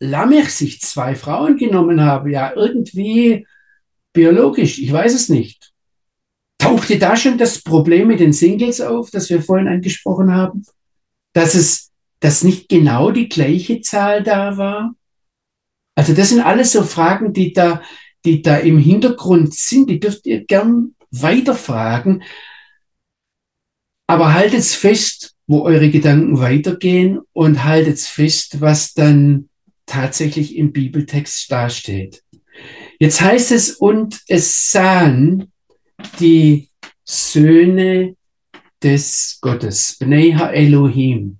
[0.00, 3.46] Lamech sich zwei Frauen genommen habe, ja, irgendwie
[4.12, 5.72] biologisch, ich weiß es nicht.
[6.58, 10.64] Tauchte da schon das Problem mit den Singles auf, das wir vorhin angesprochen haben?
[11.34, 14.94] Dass es, dass nicht genau die gleiche Zahl da war?
[15.94, 17.82] Also das sind alles so Fragen, die da,
[18.24, 19.90] die da im Hintergrund sind.
[19.90, 22.22] Die dürft ihr gern weiterfragen.
[24.06, 29.49] Aber haltet fest, wo eure Gedanken weitergehen und haltet fest, was dann
[29.90, 32.22] tatsächlich im Bibeltext dasteht.
[32.98, 35.50] Jetzt heißt es, und es sahen
[36.20, 36.68] die
[37.04, 38.14] Söhne
[38.82, 41.38] des Gottes, Bnei Elohim.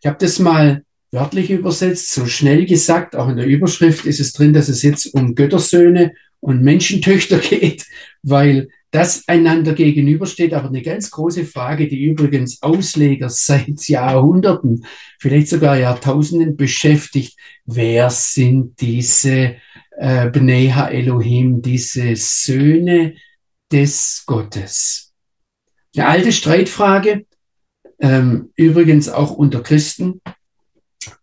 [0.00, 4.32] Ich habe das mal wörtlich übersetzt, so schnell gesagt, auch in der Überschrift ist es
[4.32, 7.86] drin, dass es jetzt um Göttersöhne und Menschentöchter geht,
[8.22, 10.54] weil das einander gegenübersteht.
[10.54, 14.86] Aber eine ganz große Frage, die übrigens Ausleger seit Jahrhunderten,
[15.18, 17.36] vielleicht sogar Jahrtausenden beschäftigt.
[17.66, 19.56] Wer sind diese
[19.98, 23.14] äh, Bnei Elohim, diese Söhne
[23.72, 25.12] des Gottes.
[25.96, 27.26] Eine alte Streitfrage,
[27.98, 30.20] ähm, übrigens auch unter Christen.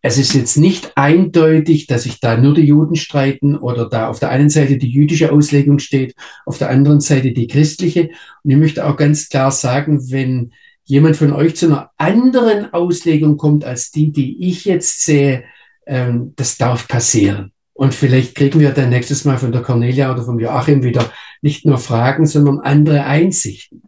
[0.02, 4.20] Es ist jetzt nicht eindeutig, dass sich da nur die Juden streiten oder da auf
[4.20, 6.16] der einen Seite die jüdische Auslegung steht,
[6.46, 8.10] auf der anderen Seite die christliche.
[8.44, 10.52] Und ich möchte auch ganz klar sagen, wenn
[10.84, 15.44] jemand von euch zu einer anderen Auslegung kommt als die, die ich jetzt sehe,
[15.86, 17.52] ähm, das darf passieren.
[17.74, 21.12] Und vielleicht kriegen wir dann nächstes Mal von der Cornelia oder vom Joachim wieder
[21.42, 23.82] nicht nur Fragen, sondern andere Einsichten.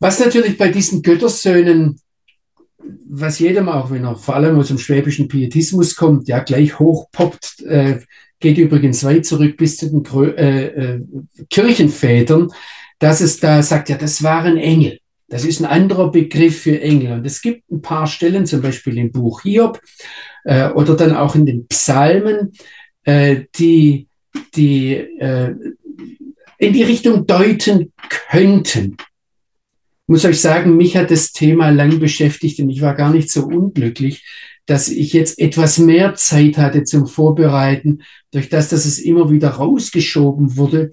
[0.00, 2.00] Was natürlich bei diesen Göttersöhnen,
[3.08, 7.62] was jedem auch, wenn er vor allem aus dem schwäbischen Pietismus kommt, ja gleich hochpoppt,
[7.62, 8.00] äh,
[8.40, 10.04] geht übrigens weit zurück bis zu den
[10.36, 11.00] äh, äh,
[11.48, 12.50] Kirchenvätern,
[12.98, 14.98] dass es da sagt, ja, das waren Engel.
[15.28, 17.12] Das ist ein anderer Begriff für Engel.
[17.12, 19.80] Und es gibt ein paar Stellen, zum Beispiel im Buch Hiob
[20.44, 22.52] äh, oder dann auch in den Psalmen,
[23.04, 24.08] äh, die,
[24.54, 25.54] die äh,
[26.58, 27.92] in die Richtung deuten
[28.30, 28.96] könnten.
[30.12, 33.30] Ich muss euch sagen, mich hat das Thema lang beschäftigt und ich war gar nicht
[33.30, 34.26] so unglücklich,
[34.66, 39.48] dass ich jetzt etwas mehr Zeit hatte zum Vorbereiten, durch das, dass es immer wieder
[39.48, 40.90] rausgeschoben wurde,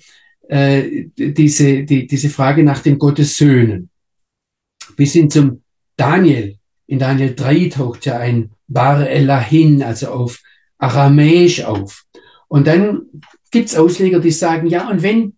[0.47, 3.89] äh, diese, die, diese Frage nach den Gottessöhnen
[4.95, 5.63] bis hin zum
[5.97, 6.55] Daniel.
[6.88, 10.39] In Daniel 3 taucht ja ein Bar Elohim, also auf
[10.78, 12.05] Aramäisch auf.
[12.47, 13.01] Und dann
[13.51, 15.34] gibt's Ausleger, die sagen, ja, und wenn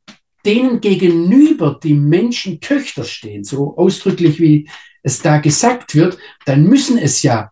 [0.46, 4.70] denen gegenüber die Menschen Töchter stehen, so ausdrücklich wie
[5.04, 7.52] es da gesagt wird, dann müssen es ja,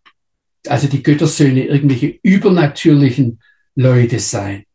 [0.68, 3.42] also die Göttersöhne, irgendwelche übernatürlichen
[3.76, 4.66] Leute sein.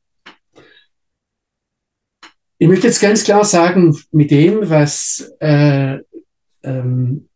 [2.59, 5.99] Ich möchte jetzt ganz klar sagen, mit dem, was äh,
[6.63, 7.29] ähm,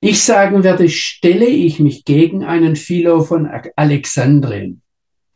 [0.00, 4.82] ich sagen werde, stelle ich mich gegen einen Philo von Alexandrien.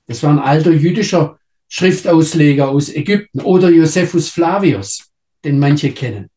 [0.07, 1.39] Das war ein alter jüdischer
[1.69, 5.11] Schriftausleger aus Ägypten oder Josephus Flavius,
[5.45, 6.31] den manche kennen.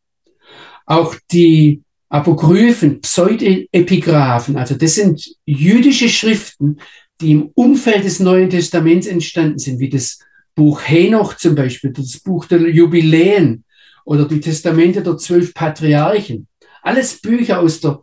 [0.86, 6.78] Auch die Apokryphen, Pseudepigraphen, also das sind jüdische Schriften,
[7.22, 10.20] die im Umfeld des Neuen Testaments entstanden sind, wie das
[10.56, 13.64] Buch Henoch zum Beispiel, das Buch der Jubiläen
[14.06, 16.48] oder die Testamente der zwölf Patriarchen.
[16.82, 18.02] Alles Bücher aus der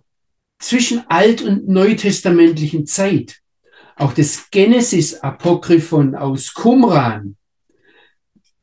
[0.59, 3.41] zwischen alt- und neutestamentlichen Zeit.
[3.97, 7.37] Auch das Genesis-Apokryphon aus Qumran.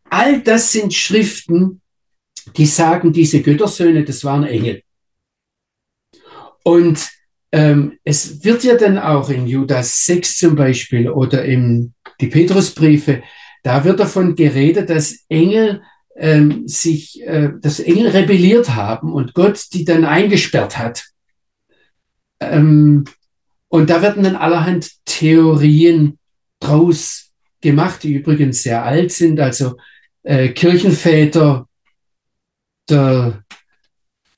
[0.09, 1.81] All das sind Schriften,
[2.55, 4.83] die sagen, diese Göttersöhne, das waren Engel.
[6.63, 7.09] Und
[7.51, 13.23] ähm, es wird ja dann auch in Judas 6 zum Beispiel oder in die Petrusbriefe,
[13.63, 15.81] da wird davon geredet, dass Engel
[16.15, 21.05] ähm, sich, äh, dass Engel rebelliert haben und Gott die dann eingesperrt hat.
[22.39, 23.05] Ähm,
[23.73, 26.19] und da werden dann allerhand Theorien
[26.59, 29.39] draus gemacht, die übrigens sehr alt sind.
[29.39, 29.77] Also
[30.21, 31.67] äh, Kirchenväter,
[32.87, 33.43] der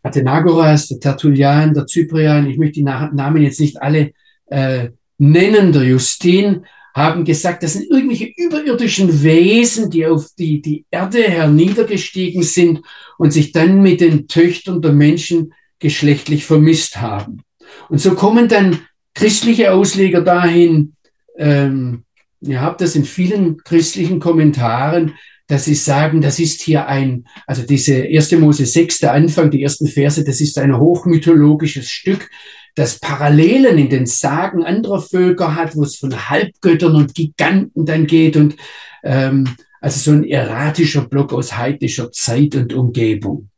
[0.04, 4.14] Athenagoras, der Tertullian, der Cyprian, ich möchte die Namen jetzt nicht alle
[4.46, 6.66] äh, nennen, der Justin,
[6.96, 12.84] haben gesagt, das sind irgendwelche überirdischen Wesen, die auf die, die Erde herniedergestiegen sind
[13.18, 17.42] und sich dann mit den Töchtern der Menschen geschlechtlich vermisst haben.
[17.90, 18.80] Und so kommen dann
[19.16, 20.93] christliche Ausleger dahin,
[21.38, 22.03] ähm,
[22.41, 25.16] ihr habt das in vielen christlichen Kommentaren,
[25.47, 29.63] dass sie sagen, das ist hier ein, also diese erste Mose 6, der Anfang, die
[29.63, 32.30] ersten Verse, das ist ein hochmythologisches Stück,
[32.76, 38.05] das Parallelen in den Sagen anderer Völker hat, wo es von Halbgöttern und Giganten dann
[38.05, 38.55] geht und
[39.03, 43.49] ähm, also so ein erratischer Block aus heidnischer Zeit und Umgebung.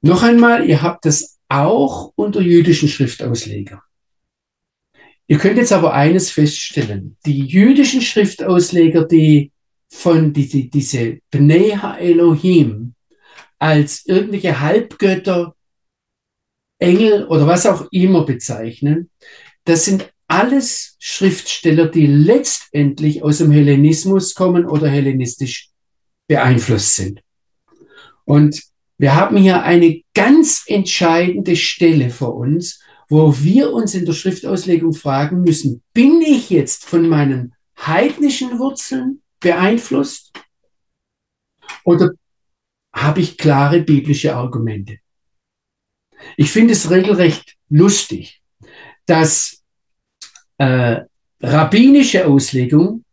[0.00, 3.80] Noch einmal, ihr habt das auch unter jüdischen Schriftauslegern.
[5.26, 7.16] Ihr könnt jetzt aber eines feststellen.
[7.26, 9.52] Die jüdischen Schriftausleger, die
[9.88, 12.94] von die, die, diese Bnei Elohim
[13.58, 15.54] als irgendwelche Halbgötter
[16.78, 19.10] Engel oder was auch immer bezeichnen,
[19.64, 25.70] das sind alles Schriftsteller, die letztendlich aus dem Hellenismus kommen oder hellenistisch
[26.26, 27.22] beeinflusst sind.
[28.24, 28.71] Und
[29.02, 34.92] wir haben hier eine ganz entscheidende Stelle vor uns, wo wir uns in der Schriftauslegung
[34.92, 40.30] fragen müssen, bin ich jetzt von meinen heidnischen Wurzeln beeinflusst
[41.82, 42.12] oder
[42.94, 44.98] habe ich klare biblische Argumente?
[46.36, 48.40] Ich finde es regelrecht lustig,
[49.06, 49.64] dass
[50.58, 51.00] äh,
[51.40, 53.04] rabbinische Auslegung,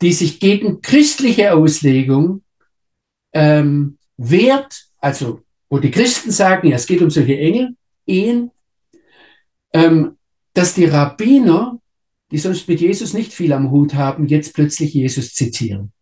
[0.00, 2.42] die sich gegen christliche Auslegung
[3.34, 7.76] ähm, wehrt, also wo die Christen sagen, ja, es geht um solche Engel,
[8.06, 8.50] Ehen,
[9.72, 10.16] ähm,
[10.52, 11.78] dass die Rabbiner,
[12.30, 15.92] die sonst mit Jesus nicht viel am Hut haben, jetzt plötzlich Jesus zitieren.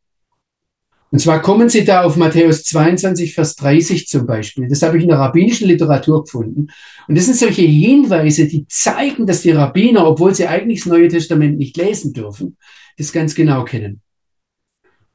[1.10, 4.68] Und zwar kommen Sie da auf Matthäus 22, Vers 30 zum Beispiel.
[4.68, 6.68] Das habe ich in der rabbinischen Literatur gefunden.
[7.06, 11.08] Und das sind solche Hinweise, die zeigen, dass die Rabbiner, obwohl sie eigentlich das Neue
[11.08, 12.56] Testament nicht lesen dürfen,
[12.96, 14.00] das ganz genau kennen.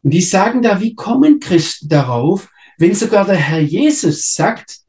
[0.01, 2.49] Und die sagen da, wie kommen Christen darauf,
[2.79, 4.79] wenn sogar der Herr Jesus sagt,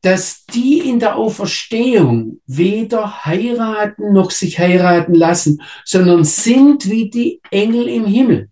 [0.00, 7.40] dass die in der Auferstehung weder heiraten noch sich heiraten lassen, sondern sind wie die
[7.50, 8.50] Engel im Himmel.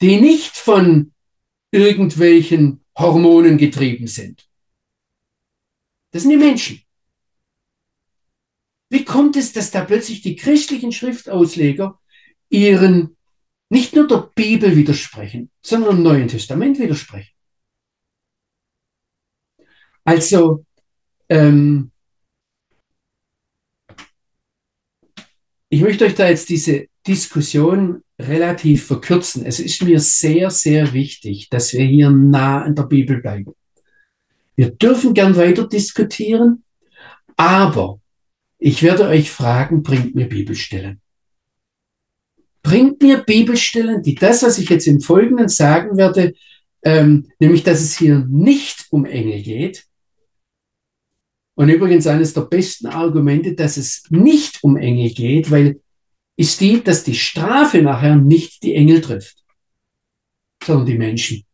[0.00, 1.14] die nicht von
[1.70, 4.46] irgendwelchen Hormonen getrieben sind.
[6.10, 6.82] Das sind die Menschen.
[8.90, 11.98] Wie kommt es, dass da plötzlich die christlichen Schriftausleger
[12.50, 13.16] ihren
[13.70, 17.32] nicht nur der Bibel widersprechen, sondern im Neuen Testament widersprechen?
[20.04, 20.64] Also,
[21.28, 21.90] ähm,
[25.70, 29.44] ich möchte euch da jetzt diese Diskussion relativ verkürzen.
[29.44, 33.54] Es ist mir sehr, sehr wichtig, dass wir hier nah an der Bibel bleiben.
[34.56, 36.62] Wir dürfen gern weiter diskutieren,
[37.36, 38.00] aber
[38.58, 41.00] ich werde euch fragen, bringt mir Bibelstellen.
[42.64, 46.34] Bringt mir Bibelstellen, die das, was ich jetzt im Folgenden sagen werde,
[46.82, 49.84] ähm, nämlich dass es hier nicht um Engel geht.
[51.56, 55.80] Und übrigens eines der besten Argumente, dass es nicht um Engel geht, weil
[56.36, 59.36] ist die, dass die Strafe nachher nicht die Engel trifft,
[60.64, 61.44] sondern die Menschen.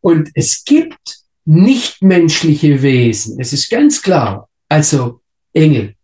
[0.00, 3.40] Und es gibt nichtmenschliche Wesen.
[3.40, 4.48] Es ist ganz klar.
[4.68, 5.20] Also
[5.52, 5.94] Engel,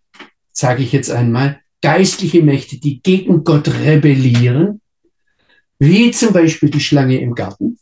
[0.53, 4.81] sage ich jetzt einmal, geistliche Mächte, die gegen Gott rebellieren,
[5.79, 7.79] wie zum Beispiel die Schlange im Garten.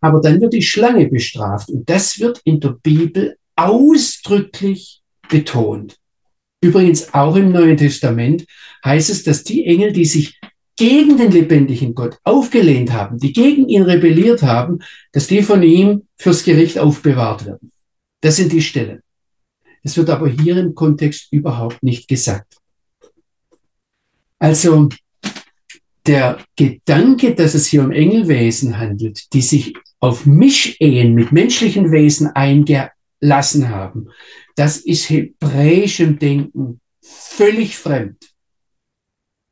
[0.00, 5.98] Aber dann wird die Schlange bestraft und das wird in der Bibel ausdrücklich betont.
[6.60, 8.44] Übrigens auch im Neuen Testament
[8.84, 10.38] heißt es, dass die Engel, die sich
[10.76, 14.80] gegen den lebendigen Gott aufgelehnt haben, die gegen ihn rebelliert haben,
[15.12, 17.72] dass die von ihm fürs Gericht aufbewahrt werden.
[18.20, 19.02] Das sind die Stellen.
[19.82, 22.56] Es wird aber hier im Kontext überhaupt nicht gesagt.
[24.38, 24.88] Also
[26.06, 32.28] der Gedanke, dass es hier um Engelwesen handelt, die sich auf Mischehen mit menschlichen Wesen
[32.28, 34.08] eingelassen haben,
[34.56, 38.32] das ist hebräischem Denken völlig fremd.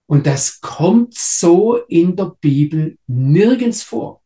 [0.06, 4.22] Und das kommt so in der Bibel nirgends vor.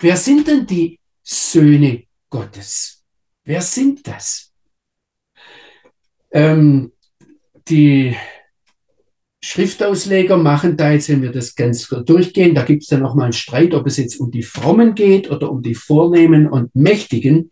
[0.00, 2.97] Wer sind denn die Söhne Gottes?
[3.48, 4.52] Wer sind das?
[6.30, 6.92] Ähm,
[7.66, 8.14] die
[9.42, 13.32] Schriftausleger machen da jetzt, wenn wir das ganz durchgehen, da gibt es dann nochmal einen
[13.32, 17.50] Streit, ob es jetzt um die Frommen geht oder um die Vornehmen und Mächtigen.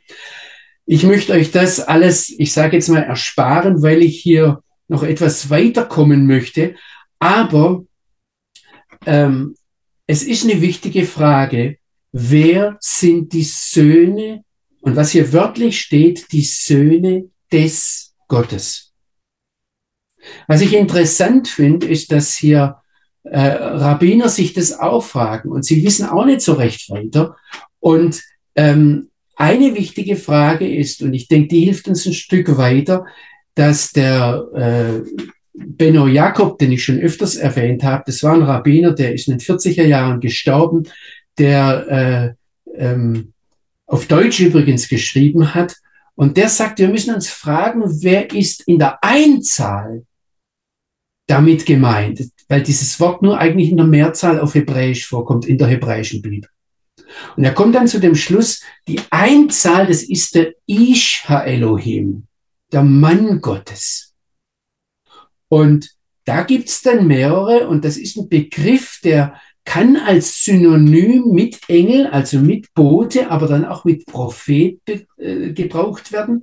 [0.84, 5.48] Ich möchte euch das alles, ich sage jetzt mal, ersparen, weil ich hier noch etwas
[5.48, 6.74] weiterkommen möchte.
[7.20, 7.86] Aber
[9.06, 9.56] ähm,
[10.06, 11.78] es ist eine wichtige Frage,
[12.12, 14.44] wer sind die Söhne,
[14.86, 18.92] und was hier wörtlich steht, die Söhne des Gottes.
[20.46, 22.76] Was ich interessant finde, ist, dass hier
[23.24, 27.34] äh, Rabbiner sich das auch fragen und sie wissen auch nicht so recht weiter.
[27.80, 28.22] Und
[28.54, 33.06] ähm, eine wichtige Frage ist, und ich denke, die hilft uns ein Stück weiter,
[33.56, 35.00] dass der äh,
[35.52, 39.36] Benno Jakob, den ich schon öfters erwähnt habe, das war ein Rabbiner, der ist in
[39.36, 40.84] den 40er Jahren gestorben,
[41.38, 42.36] der
[42.76, 43.32] äh, ähm,
[43.86, 45.76] auf Deutsch übrigens geschrieben hat.
[46.14, 50.04] Und der sagt, wir müssen uns fragen, wer ist in der Einzahl
[51.26, 52.30] damit gemeint?
[52.48, 56.48] Weil dieses Wort nur eigentlich in der Mehrzahl auf Hebräisch vorkommt, in der hebräischen Bibel.
[57.36, 62.26] Und er kommt dann zu dem Schluss, die Einzahl, das ist der Isha Elohim,
[62.72, 64.14] der Mann Gottes.
[65.48, 65.90] Und
[66.24, 72.06] da gibt's dann mehrere, und das ist ein Begriff, der kann als Synonym mit Engel,
[72.06, 74.80] also mit Bote, aber dann auch mit Prophet
[75.18, 76.40] äh, gebraucht werden.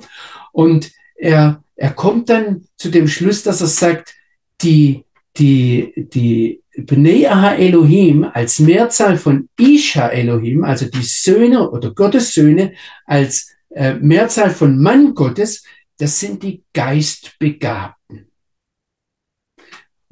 [0.52, 4.14] Und er, er kommt dann zu dem Schluss, dass er sagt,
[4.62, 5.06] die,
[5.38, 7.24] die, die Bnei
[7.58, 12.74] Elohim als Mehrzahl von Isha Elohim, also die Söhne oder Gottes Söhne
[13.06, 15.64] als äh, Mehrzahl von Mann Gottes,
[15.98, 18.03] das sind die Geistbegabten.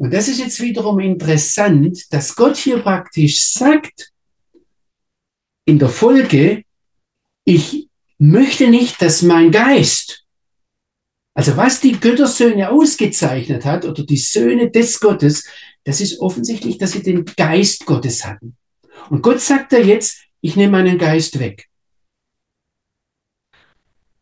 [0.01, 4.11] Und das ist jetzt wiederum interessant, dass Gott hier praktisch sagt,
[5.63, 6.63] in der Folge,
[7.45, 7.87] ich
[8.17, 10.25] möchte nicht, dass mein Geist,
[11.35, 15.47] also was die Göttersöhne ausgezeichnet hat oder die Söhne des Gottes,
[15.83, 18.57] das ist offensichtlich, dass sie den Geist Gottes hatten.
[19.11, 21.67] Und Gott sagt da jetzt, ich nehme meinen Geist weg.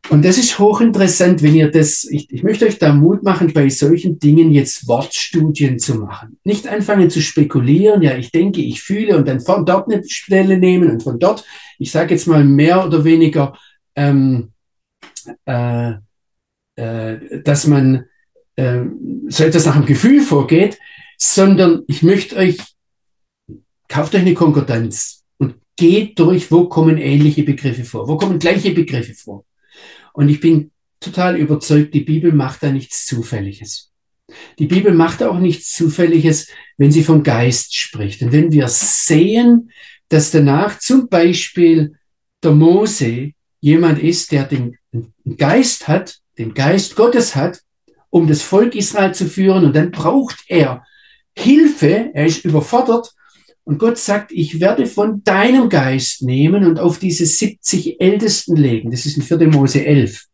[0.09, 3.69] Und das ist hochinteressant, wenn ihr das, ich, ich möchte euch da Mut machen, bei
[3.69, 6.39] solchen Dingen jetzt Wortstudien zu machen.
[6.43, 10.57] Nicht anfangen zu spekulieren, ja, ich denke, ich fühle und dann von dort eine Stelle
[10.57, 11.45] nehmen und von dort,
[11.77, 13.55] ich sage jetzt mal mehr oder weniger,
[13.95, 14.51] ähm,
[15.45, 15.91] äh,
[16.75, 18.05] äh, dass man
[18.55, 18.81] äh,
[19.27, 20.79] so etwas nach dem Gefühl vorgeht,
[21.19, 22.57] sondern ich möchte euch,
[23.87, 28.71] kauft euch eine Konkordanz und geht durch, wo kommen ähnliche Begriffe vor, wo kommen gleiche
[28.71, 29.45] Begriffe vor.
[30.19, 33.93] Und ich bin total überzeugt, die Bibel macht da nichts Zufälliges.
[34.59, 38.21] Die Bibel macht auch nichts Zufälliges, wenn sie vom Geist spricht.
[38.21, 39.71] Und wenn wir sehen,
[40.09, 41.95] dass danach zum Beispiel
[42.43, 44.77] der Mose jemand ist, der den
[45.37, 47.61] Geist hat, den Geist Gottes hat,
[48.09, 50.85] um das Volk Israel zu führen, und dann braucht er
[51.33, 53.13] Hilfe, er ist überfordert,
[53.69, 58.89] und Gott sagt, ich werde von deinem Geist nehmen und auf diese 70 Ältesten legen.
[58.89, 59.47] Das ist in 4.
[59.47, 60.25] Mose 11.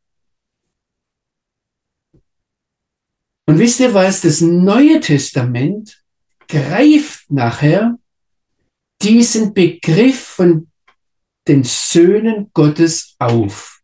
[3.46, 4.22] Und wisst ihr was?
[4.22, 6.02] Das Neue Testament
[6.48, 8.00] greift nachher
[9.02, 10.72] diesen Begriff von
[11.46, 13.82] den Söhnen Gottes auf.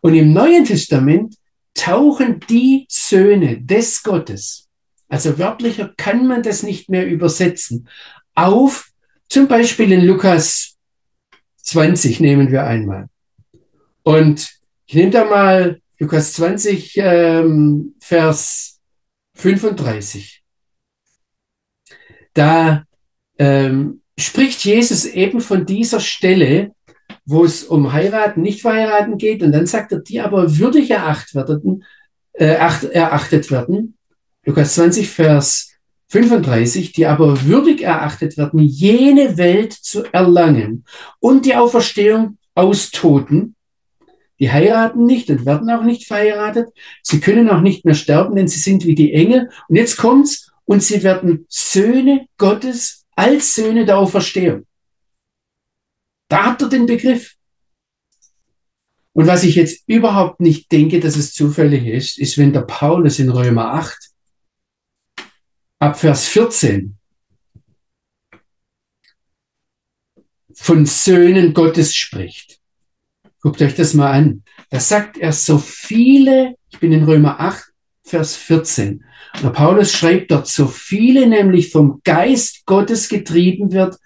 [0.00, 1.36] Und im Neuen Testament
[1.74, 4.69] tauchen die Söhne des Gottes,
[5.10, 7.88] also wörtlicher kann man das nicht mehr übersetzen,
[8.34, 8.90] auf,
[9.28, 10.76] zum Beispiel in Lukas
[11.62, 13.08] 20 nehmen wir einmal.
[14.02, 14.50] Und
[14.86, 18.80] ich nehme da mal Lukas 20, ähm, Vers
[19.34, 20.42] 35.
[22.32, 22.84] Da
[23.38, 26.72] ähm, spricht Jesus eben von dieser Stelle,
[27.24, 29.42] wo es um heiraten, nicht verheiraten geht.
[29.42, 31.84] Und dann sagt er, die aber würdig erachtet werden,
[32.32, 33.96] äh, erachtet werden.
[34.50, 35.70] Lukas 20, Vers
[36.08, 40.84] 35, die aber würdig erachtet werden, jene Welt zu erlangen
[41.20, 43.54] und die Auferstehung aus Toten
[44.40, 46.68] die heiraten nicht und werden auch nicht verheiratet.
[47.02, 49.50] Sie können auch nicht mehr sterben, denn sie sind wie die Engel.
[49.68, 54.66] Und jetzt kommt's und sie werden Söhne Gottes als Söhne der Auferstehung.
[56.28, 57.34] Da habt ihr den Begriff.
[59.12, 63.18] Und was ich jetzt überhaupt nicht denke, dass es zufällig ist, ist, wenn der Paulus
[63.18, 64.09] in Römer 8
[65.80, 66.96] ab Vers 14
[70.52, 72.60] von Söhnen Gottes spricht.
[73.40, 74.44] Guckt euch das mal an.
[74.68, 77.72] Da sagt er so viele, ich bin in Römer 8,
[78.02, 79.02] Vers 14.
[79.34, 83.96] Und der Paulus schreibt dort, so viele nämlich vom Geist Gottes getrieben wird,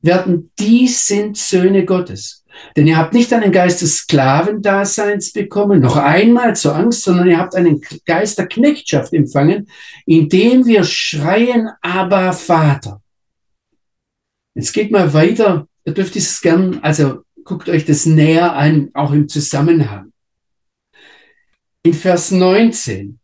[0.00, 2.43] werden, die sind Söhne Gottes.
[2.76, 7.38] Denn ihr habt nicht einen Geist des Sklavendaseins bekommen, noch einmal zur Angst, sondern ihr
[7.38, 9.68] habt einen Geist der Knechtschaft empfangen,
[10.06, 13.00] indem wir schreien, aber Vater.
[14.54, 15.66] Jetzt geht mal weiter.
[15.84, 20.12] Ihr dürft es gern, also guckt euch das näher an, auch im Zusammenhang.
[21.82, 23.18] In Vers 19,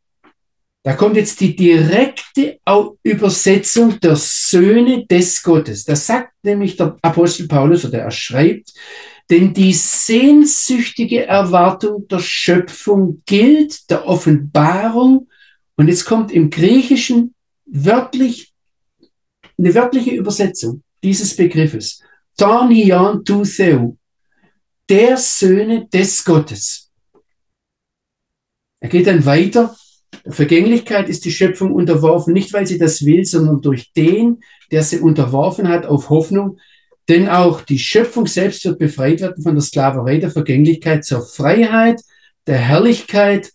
[0.82, 2.58] da kommt jetzt die direkte
[3.02, 5.84] Übersetzung der Söhne des Gottes.
[5.84, 8.72] Das sagt nämlich der Apostel Paulus oder er schreibt,
[9.30, 15.28] denn die sehnsüchtige Erwartung der Schöpfung gilt der Offenbarung.
[15.76, 18.52] Und jetzt kommt im Griechischen wörtlich
[19.56, 22.02] eine wörtliche Übersetzung dieses Begriffes.
[22.36, 23.92] Tornion tu Theu
[24.88, 26.90] der Söhne des Gottes.
[28.80, 29.76] Er geht dann weiter.
[30.24, 34.40] Der Vergänglichkeit ist die Schöpfung unterworfen, nicht weil sie das will, sondern durch den,
[34.72, 36.58] der sie unterworfen hat, auf Hoffnung.
[37.10, 42.00] Denn auch die Schöpfung selbst wird befreit werden von der Sklaverei der Vergänglichkeit zur Freiheit,
[42.46, 43.52] der Herrlichkeit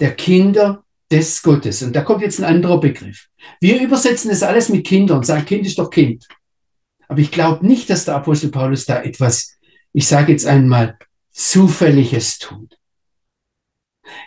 [0.00, 1.82] der Kinder des Gottes.
[1.84, 3.28] Und da kommt jetzt ein anderer Begriff.
[3.60, 6.26] Wir übersetzen das alles mit Kindern, sagen, Kind ist doch Kind.
[7.06, 9.58] Aber ich glaube nicht, dass der Apostel Paulus da etwas
[9.92, 10.98] ich sage jetzt einmal,
[11.32, 12.78] Zufälliges tut.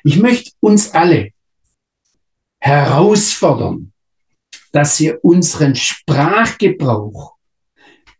[0.03, 1.32] Ich möchte uns alle
[2.59, 3.93] herausfordern,
[4.72, 7.31] dass wir unseren Sprachgebrauch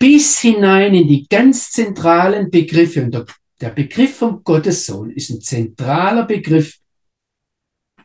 [0.02, 3.24] bis hinein in die ganz zentralen Begriffe, und
[3.62, 6.80] der Begriff vom Gottessohn ist ein zentraler Begriff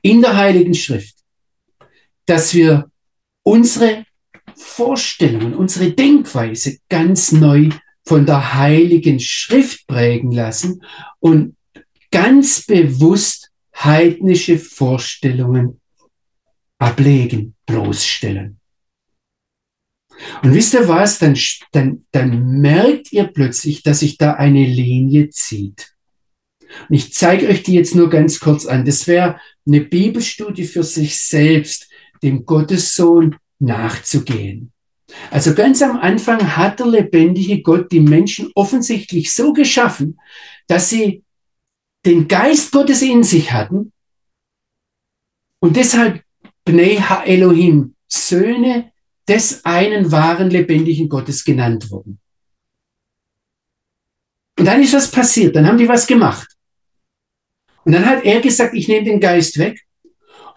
[0.02, 1.16] in der Heiligen Schrift,
[2.26, 2.90] dass wir
[3.42, 4.04] unsere
[4.54, 7.70] Vorstellungen, unsere Denkweise ganz neu
[8.04, 10.82] von der Heiligen Schrift prägen lassen
[11.18, 11.56] und
[12.10, 15.80] ganz bewusst heidnische Vorstellungen
[16.76, 18.60] ablegen, bloßstellen.
[20.42, 21.18] Und wisst ihr was?
[21.18, 21.36] Dann,
[21.72, 25.94] dann, dann merkt ihr plötzlich, dass sich da eine Linie zieht.
[26.88, 28.84] Und ich zeige euch die jetzt nur ganz kurz an.
[28.84, 31.88] Das wäre eine Bibelstudie für sich selbst,
[32.22, 34.72] dem Gottessohn nachzugehen.
[35.30, 40.18] Also ganz am Anfang hat der lebendige Gott die Menschen offensichtlich so geschaffen,
[40.66, 41.22] dass sie
[42.04, 43.92] den Geist Gottes in sich hatten
[45.60, 46.22] und deshalb
[46.64, 48.92] Bnei Ha Elohim, Söhne
[49.28, 52.20] des einen wahren lebendigen Gottes genannt wurden.
[54.58, 56.48] Und dann ist was passiert, dann haben die was gemacht.
[57.84, 59.86] Und dann hat er gesagt, ich nehme den Geist weg.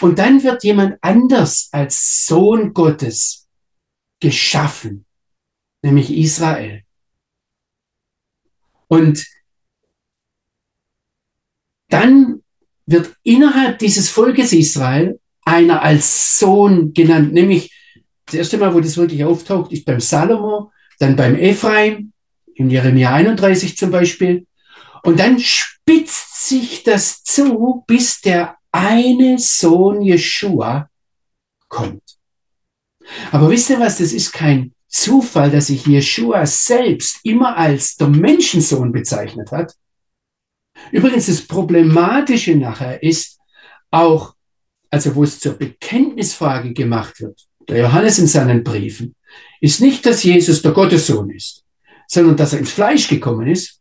[0.01, 3.47] Und dann wird jemand anders als Sohn Gottes
[4.19, 5.05] geschaffen,
[5.81, 6.83] nämlich Israel.
[8.87, 9.27] Und
[11.89, 12.43] dann
[12.85, 17.71] wird innerhalb dieses Volkes Israel einer als Sohn genannt, nämlich
[18.29, 22.13] das erste Mal, wo das wirklich auftaucht, ist beim Salomo, dann beim Ephraim,
[22.53, 24.45] in Jeremia 31 zum Beispiel.
[25.03, 30.89] Und dann spitzt sich das zu, bis der eine Sohn Jeshua
[31.69, 32.03] kommt.
[33.31, 38.09] Aber wisst ihr was, das ist kein Zufall, dass sich Jeshua selbst immer als der
[38.09, 39.73] Menschensohn bezeichnet hat.
[40.91, 43.39] Übrigens, das Problematische nachher ist
[43.91, 44.35] auch,
[44.89, 49.15] also wo es zur Bekenntnisfrage gemacht wird, der Johannes in seinen Briefen,
[49.61, 51.63] ist nicht, dass Jesus der Gottessohn ist,
[52.07, 53.79] sondern dass er ins Fleisch gekommen ist.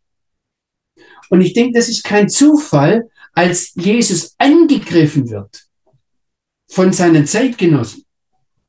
[1.30, 5.64] Und ich denke, das ist kein Zufall, als Jesus angegriffen wird
[6.68, 8.04] von seinen Zeitgenossen.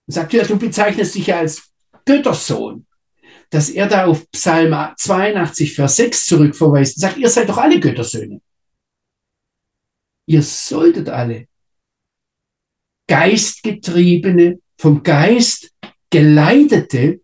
[0.06, 1.72] Und sagt, ja, du bezeichnest dich ja als
[2.06, 2.86] Göttersohn.
[3.50, 7.80] Dass er da auf Psalm 82, Vers 6 zurückverweist und sagt, ihr seid doch alle
[7.80, 8.42] Göttersöhne.
[10.28, 11.48] Ihr solltet alle
[13.08, 15.72] geistgetriebene, vom Geist
[16.10, 17.20] geleitete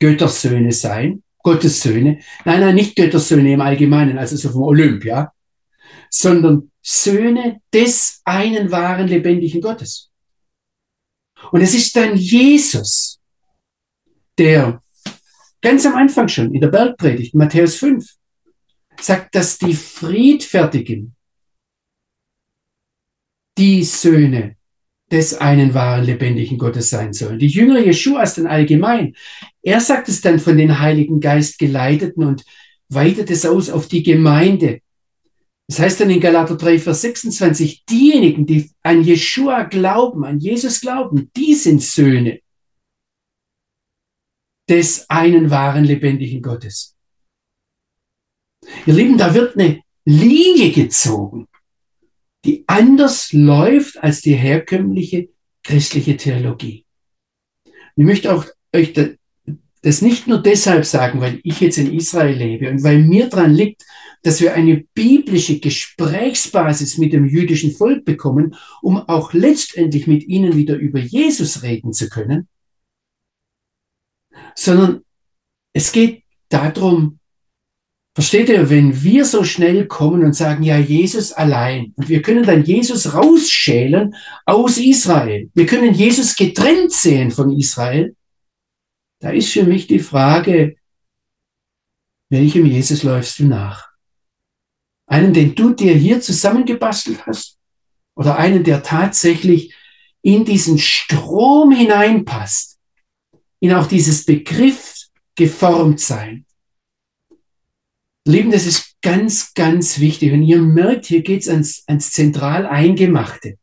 [0.00, 2.20] Göttersöhne sein, Gottes Söhne.
[2.44, 5.32] Nein, nein, nicht Göttersöhne im Allgemeinen, also so vom Olymp, ja,
[6.10, 10.10] sondern Söhne des einen wahren lebendigen Gottes.
[11.52, 13.20] Und es ist dann Jesus,
[14.36, 14.82] der
[15.62, 18.04] ganz am Anfang schon in der Bergpredigt, Matthäus 5,
[19.00, 21.14] sagt, dass die Friedfertigen
[23.56, 24.55] die Söhne
[25.10, 27.38] des einen wahren lebendigen Gottes sein sollen.
[27.38, 29.14] Die Jünger Jeschuas dann allgemein.
[29.62, 32.44] Er sagt es dann von den Heiligen Geist geleiteten und
[32.88, 34.80] weitet es aus auf die Gemeinde.
[35.68, 40.80] Das heißt dann in Galater 3, Vers 26, diejenigen, die an Jeshua glauben, an Jesus
[40.80, 42.40] glauben, die sind Söhne
[44.68, 46.96] des einen wahren lebendigen Gottes.
[48.84, 51.46] Ihr Lieben, da wird eine Linie gezogen
[52.46, 55.28] die anders läuft als die herkömmliche
[55.62, 56.86] christliche Theologie.
[57.96, 58.44] Ich möchte auch
[58.74, 58.92] euch
[59.82, 63.52] das nicht nur deshalb sagen, weil ich jetzt in Israel lebe und weil mir dran
[63.52, 63.84] liegt,
[64.22, 70.56] dass wir eine biblische Gesprächsbasis mit dem jüdischen Volk bekommen, um auch letztendlich mit ihnen
[70.56, 72.48] wieder über Jesus reden zu können,
[74.54, 75.02] sondern
[75.72, 77.18] es geht darum,
[78.16, 82.44] Versteht ihr, wenn wir so schnell kommen und sagen, ja, Jesus allein, und wir können
[82.44, 84.14] dann Jesus rausschälen
[84.46, 88.16] aus Israel, wir können Jesus getrennt sehen von Israel,
[89.20, 90.76] da ist für mich die Frage,
[92.30, 93.90] welchem Jesus läufst du nach?
[95.06, 97.58] Einen, den du dir hier zusammengebastelt hast?
[98.14, 99.74] Oder einen, der tatsächlich
[100.22, 102.78] in diesen Strom hineinpasst,
[103.60, 105.04] in auch dieses Begriff
[105.34, 106.45] geformt sein?
[108.26, 110.32] Lieben, das ist ganz, ganz wichtig.
[110.32, 113.56] Und ihr merkt, hier geht's ans, ans zentral Eingemachte.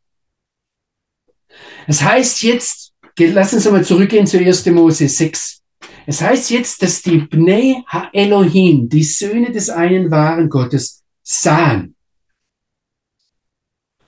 [1.86, 4.64] Das heißt jetzt, lass uns mal zurückgehen zu 1.
[4.66, 5.62] Mose 6.
[6.06, 11.94] Es heißt jetzt, dass die Bnei Ha-Elohim, die Söhne des einen wahren Gottes, sahen.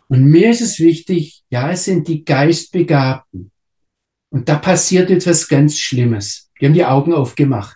[0.09, 3.51] Und mir ist es wichtig, ja, es sind die Geistbegabten.
[4.31, 6.51] Und da passiert etwas ganz Schlimmes.
[6.59, 7.76] Die haben die Augen aufgemacht.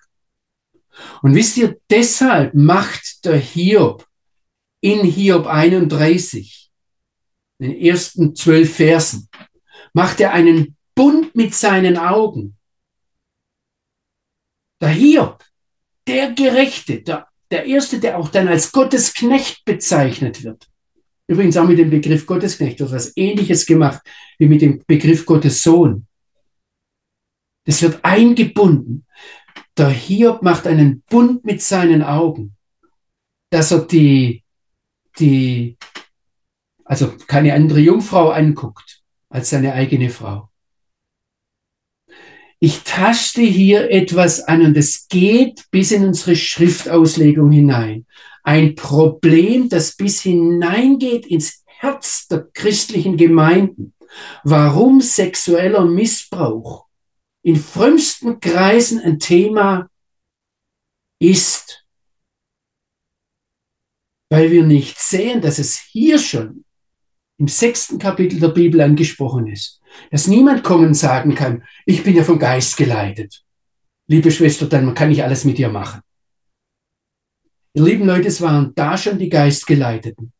[1.22, 4.06] Und wisst ihr, deshalb macht der Hiob
[4.80, 6.70] in Hiob 31,
[7.58, 9.28] in den ersten zwölf Versen,
[9.92, 12.56] macht er einen Bund mit seinen Augen.
[14.80, 15.44] Der Hiob,
[16.06, 20.66] der Gerechte, der, der Erste, der auch dann als Gottes Knecht bezeichnet wird.
[21.26, 24.02] Übrigens auch mit dem Begriff Gottesknecht, wird was ähnliches gemacht
[24.38, 26.06] wie mit dem Begriff Gottes Sohn.
[27.66, 29.06] Das wird eingebunden.
[29.76, 32.56] Der Hiob macht einen Bund mit seinen Augen,
[33.50, 34.44] dass er die,
[35.18, 35.76] die,
[36.84, 40.50] also keine andere Jungfrau anguckt als seine eigene Frau.
[42.62, 48.04] Ich taste hier etwas an und es geht bis in unsere Schriftauslegung hinein.
[48.42, 53.94] Ein Problem, das bis hineingeht ins Herz der christlichen Gemeinden.
[54.44, 56.89] Warum sexueller Missbrauch
[57.42, 59.88] in frömmsten Kreisen ein Thema
[61.18, 61.84] ist,
[64.28, 66.64] weil wir nicht sehen, dass es hier schon
[67.38, 69.80] im sechsten Kapitel der Bibel angesprochen ist,
[70.10, 73.42] dass niemand kommen und sagen kann, ich bin ja vom Geist geleitet.
[74.06, 76.02] Liebe Schwester, dann kann ich alles mit dir machen.
[77.72, 80.32] Ihr lieben Leute, es waren da schon die Geistgeleiteten.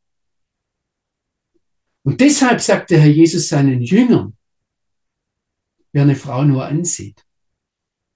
[2.03, 4.37] Und deshalb sagte Herr Jesus seinen Jüngern,
[5.93, 7.24] wer eine Frau nur ansieht.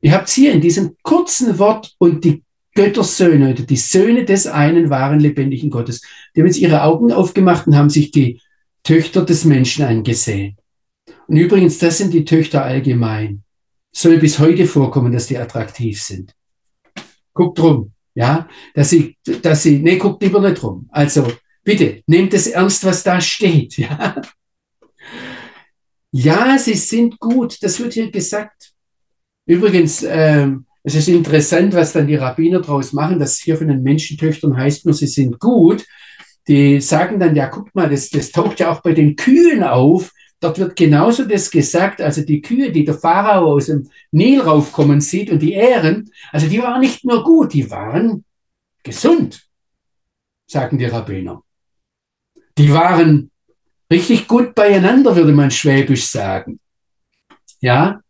[0.01, 2.43] Ihr habt hier in diesem kurzen Wort und die
[2.75, 6.03] Göttersöhne oder die Söhne des einen wahren lebendigen Gottes.
[6.35, 8.41] Die haben jetzt ihre Augen aufgemacht und haben sich die
[8.83, 10.57] Töchter des Menschen angesehen.
[11.27, 13.45] Und übrigens, das sind die Töchter allgemein.
[13.93, 16.35] Soll bis heute vorkommen, dass die attraktiv sind.
[17.33, 20.89] Guckt drum, ja, dass sie, dass sie, nee, guckt lieber nicht drum.
[20.91, 21.27] Also,
[21.63, 24.21] bitte, nehmt es ernst, was da steht, ja.
[26.17, 28.73] Ja, sie sind gut, das wird hier gesagt.
[29.47, 33.83] Übrigens, ähm, es ist interessant, was dann die Rabbiner daraus machen, dass hier von den
[33.83, 35.85] Menschentöchtern heißt nur, sie sind gut.
[36.47, 40.13] Die sagen dann, ja, guck mal, das, das taucht ja auch bei den Kühen auf.
[40.39, 45.01] Dort wird genauso das gesagt, also die Kühe, die der Pharao aus dem Nil raufkommen
[45.01, 48.25] sieht und die Ähren, also die waren nicht nur gut, die waren
[48.85, 49.49] gesund,
[50.47, 51.43] sagen die Rabbiner.
[52.57, 53.33] Die waren
[53.91, 56.59] richtig gut beieinander, würde man schwäbisch sagen.
[57.61, 58.01] Ja,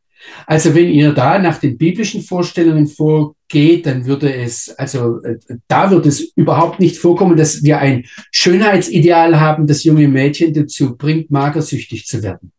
[0.47, 5.91] also wenn ihr da nach den biblischen Vorstellungen vorgeht, dann würde es, also äh, da
[5.91, 11.31] wird es überhaupt nicht vorkommen, dass wir ein Schönheitsideal haben, das junge Mädchen dazu bringt,
[11.31, 12.53] magersüchtig zu werden.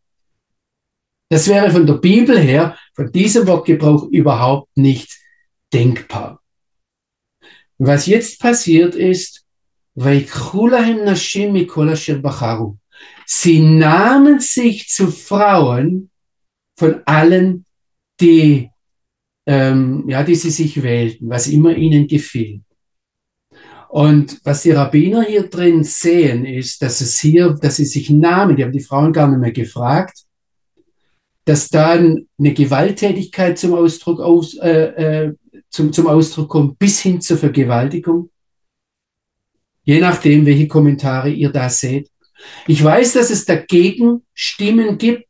[1.30, 5.18] Das wäre von der Bibel her, von diesem Wortgebrauch überhaupt nicht
[5.74, 6.40] denkbar.
[7.78, 9.44] Was jetzt passiert ist,
[13.26, 16.10] Sie nahmen sich zu Frauen,
[16.78, 17.66] von allen,
[18.20, 18.70] die,
[19.46, 22.62] ähm, ja, die sie sich wählten, was immer ihnen gefiel.
[23.90, 28.58] Und was die Rabbiner hier drin sehen, ist, dass es hier, dass sie sich nahmen,
[28.58, 30.24] die haben die Frauen gar nicht mehr gefragt,
[31.46, 35.34] dass dann eine Gewalttätigkeit zum Ausdruck, aus, äh, äh,
[35.70, 38.30] zum, zum Ausdruck kommt, bis hin zur Vergewaltigung.
[39.84, 42.10] Je nachdem, welche Kommentare ihr da seht.
[42.68, 45.28] Ich weiß, dass es dagegen Stimmen gibt,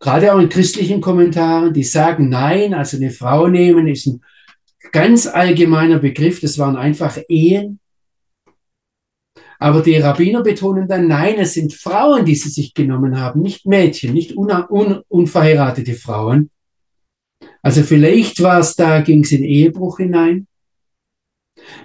[0.00, 4.22] gerade auch in christlichen Kommentaren, die sagen, nein, also eine Frau nehmen ist ein
[4.92, 7.78] ganz allgemeiner Begriff, das waren einfach Ehen.
[9.58, 13.66] Aber die Rabbiner betonen dann, nein, es sind Frauen, die sie sich genommen haben, nicht
[13.66, 16.50] Mädchen, nicht un un unverheiratete Frauen.
[17.62, 20.46] Also vielleicht war es da, ging es in Ehebruch hinein.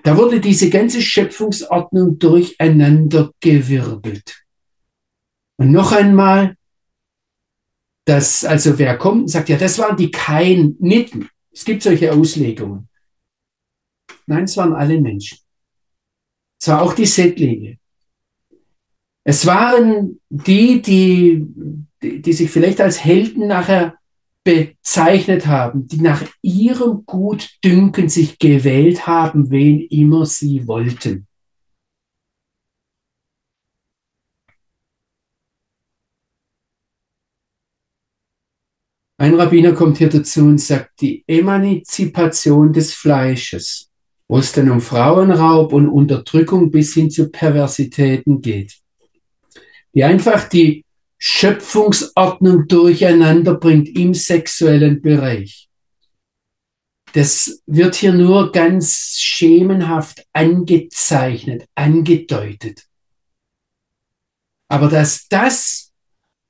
[0.03, 4.43] Da wurde diese ganze Schöpfungsordnung durcheinander gewirbelt.
[5.57, 6.55] Und noch einmal,
[8.05, 11.29] dass also wer kommt und sagt, ja, das waren die Kainiten.
[11.51, 12.87] Es gibt solche Auslegungen.
[14.27, 15.39] Nein, es waren alle Menschen.
[16.61, 17.77] Es war auch die Settlinge.
[19.23, 21.45] Es waren die, die,
[22.01, 23.97] die, die sich vielleicht als Helden nachher
[24.45, 31.27] bezeichnet haben, die nach ihrem Gutdünken sich gewählt haben, wen immer sie wollten.
[39.17, 43.89] Ein Rabbiner kommt hier dazu und sagt, die Emanzipation des Fleisches,
[44.27, 48.77] wo es dann um Frauenraub und Unterdrückung bis hin zu Perversitäten geht,
[49.95, 50.84] die einfach die
[51.17, 55.69] Schöpfungsordnung durcheinander bringt im sexuellen Bereich.
[57.13, 62.85] Das wird hier nur ganz schemenhaft angezeichnet, angedeutet.
[64.67, 65.93] Aber dass das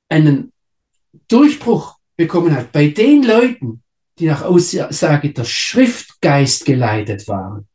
[0.08, 0.52] einen
[1.28, 3.82] Durchbruch bekommen hat, bei den Leuten,
[4.18, 7.68] die nach Aussage der Schriftgeist geleitet waren,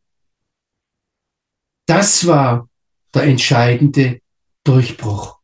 [1.86, 2.70] das war
[3.14, 4.22] der entscheidende
[4.64, 5.41] Durchbruch.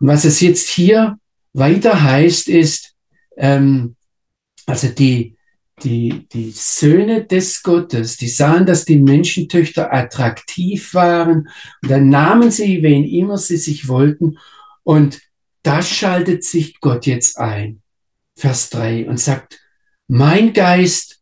[0.00, 1.18] Und was es jetzt hier
[1.52, 2.94] weiter heißt, ist,
[3.36, 3.96] ähm,
[4.66, 5.36] also die,
[5.82, 11.48] die, die Söhne des Gottes, die sahen, dass die Menschentöchter attraktiv waren
[11.82, 14.38] und dann nahmen sie, wen immer sie sich wollten
[14.82, 15.20] und
[15.62, 17.82] da schaltet sich Gott jetzt ein.
[18.36, 19.60] Vers 3 und sagt,
[20.08, 21.20] mein Geist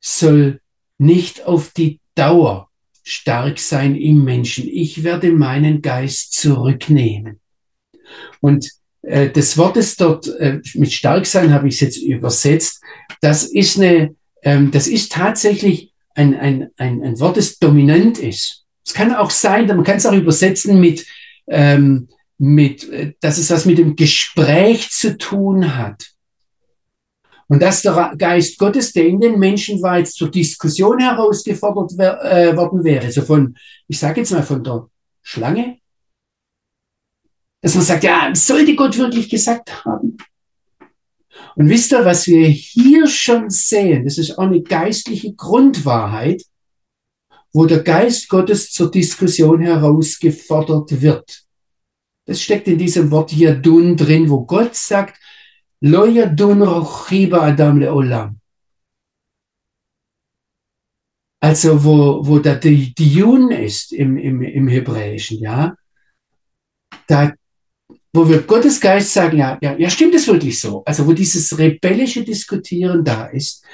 [0.00, 0.60] soll
[0.98, 2.70] nicht auf die Dauer
[3.02, 4.68] stark sein im Menschen.
[4.68, 7.40] Ich werde meinen Geist zurücknehmen.
[8.40, 8.70] Und
[9.02, 12.82] äh, das Wort ist dort äh, mit stark sein, habe ich es jetzt übersetzt.
[13.20, 18.64] Das ist eine, ähm, das ist tatsächlich ein, ein, ein, ein Wort, das dominant ist.
[18.84, 21.06] Es kann auch sein, man kann es auch übersetzen mit,
[21.48, 26.10] ähm, mit, äh, dass es was mit dem Gespräch zu tun hat.
[27.48, 32.56] Und dass der Geist Gottes, der in den Menschen war, jetzt zur Diskussion herausgefordert äh,
[32.56, 33.12] worden wäre.
[33.12, 34.88] So von, ich sage jetzt mal von der
[35.22, 35.78] Schlange
[37.66, 40.16] dass man sagt, ja, sollte Gott wirklich gesagt haben?
[41.56, 44.04] Und wisst ihr, was wir hier schon sehen?
[44.04, 46.44] Das ist auch eine geistliche Grundwahrheit,
[47.52, 51.42] wo der Geist Gottes zur Diskussion herausgefordert wird.
[52.26, 55.18] Das steckt in diesem Wort Yadun drin, wo Gott sagt,
[55.80, 58.38] Lo Yadun Rochiba Adam Leolam.
[61.40, 65.74] Also wo, wo da die Jun ist im, im, im Hebräischen, ja,
[67.08, 67.34] da
[68.16, 70.82] wo wir Gottes Geist sagen, ja, ja, ja, stimmt es wirklich so?
[70.84, 73.64] Also wo dieses rebellische Diskutieren da ist,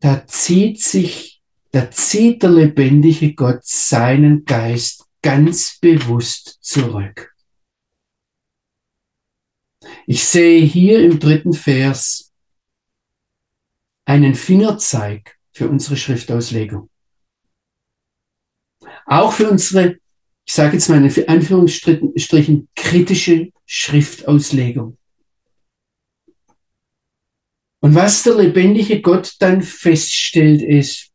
[0.00, 7.32] da zieht sich, da zieht der lebendige Gott seinen Geist ganz bewusst zurück.
[10.06, 12.32] Ich sehe hier im dritten Vers
[14.04, 16.90] einen Fingerzeig für unsere Schriftauslegung.
[19.06, 19.98] Auch für unsere,
[20.44, 24.98] ich sage jetzt mal in Anführungsstrichen, kritische Schriftauslegung.
[27.80, 31.10] Und was der lebendige Gott dann feststellt ist,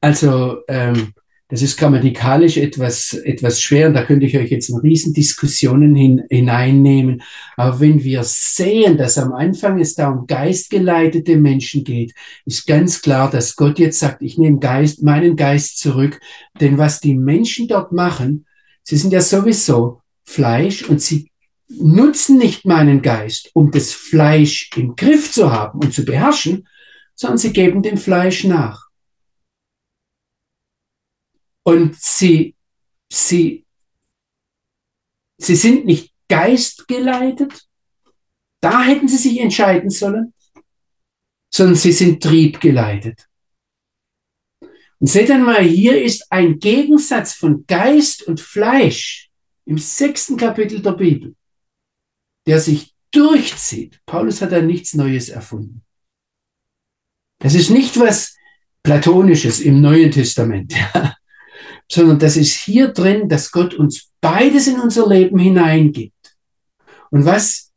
[0.00, 1.14] also ähm,
[1.48, 6.24] das ist grammatikalisch etwas, etwas schwer und da könnte ich euch jetzt in Riesendiskussionen hin,
[6.28, 7.22] hineinnehmen.
[7.56, 12.14] Aber wenn wir sehen, dass am Anfang es da um geistgeleitete Menschen geht,
[12.46, 16.20] ist ganz klar, dass Gott jetzt sagt, ich nehme Geist, meinen Geist zurück.
[16.60, 18.46] Denn was die Menschen dort machen,
[18.82, 21.30] sie sind ja sowieso Fleisch und sie
[21.68, 26.66] nutzen nicht meinen Geist, um das Fleisch im Griff zu haben und zu beherrschen,
[27.14, 28.85] sondern sie geben dem Fleisch nach.
[31.66, 32.54] Und sie,
[33.12, 33.66] sie,
[35.36, 37.66] sie sind nicht geistgeleitet.
[38.60, 40.32] Da hätten sie sich entscheiden sollen,
[41.52, 43.28] sondern sie sind triebgeleitet.
[45.00, 49.28] Und seht einmal, hier ist ein Gegensatz von Geist und Fleisch
[49.64, 51.34] im sechsten Kapitel der Bibel,
[52.46, 54.00] der sich durchzieht.
[54.06, 55.82] Paulus hat da nichts Neues erfunden.
[57.40, 58.36] Das ist nicht was
[58.84, 60.72] Platonisches im Neuen Testament.
[61.90, 66.36] sondern das ist hier drin, dass Gott uns beides in unser Leben hineingibt.
[67.10, 67.72] Und was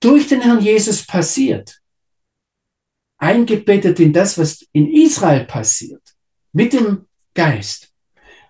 [0.00, 1.80] durch den Herrn Jesus passiert,
[3.18, 6.02] eingebettet in das, was in Israel passiert,
[6.52, 7.90] mit dem Geist,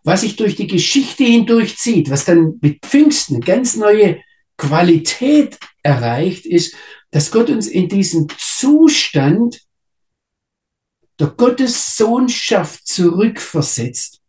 [0.03, 4.21] was sich durch die Geschichte hindurchzieht, was dann mit Pfingsten ganz neue
[4.57, 6.75] Qualität erreicht, ist,
[7.11, 9.61] dass Gott uns in diesen Zustand
[11.19, 14.21] der Gottessohnschaft zurückversetzt,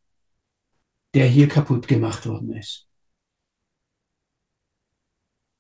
[1.16, 2.88] der hier kaputt gemacht worden ist.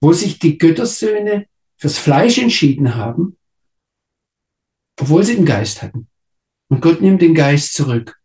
[0.01, 1.47] Wo sich die Göttersöhne
[1.77, 3.37] fürs Fleisch entschieden haben,
[4.99, 6.07] obwohl sie den Geist hatten.
[6.69, 8.19] Und Gott nimmt den Geist zurück.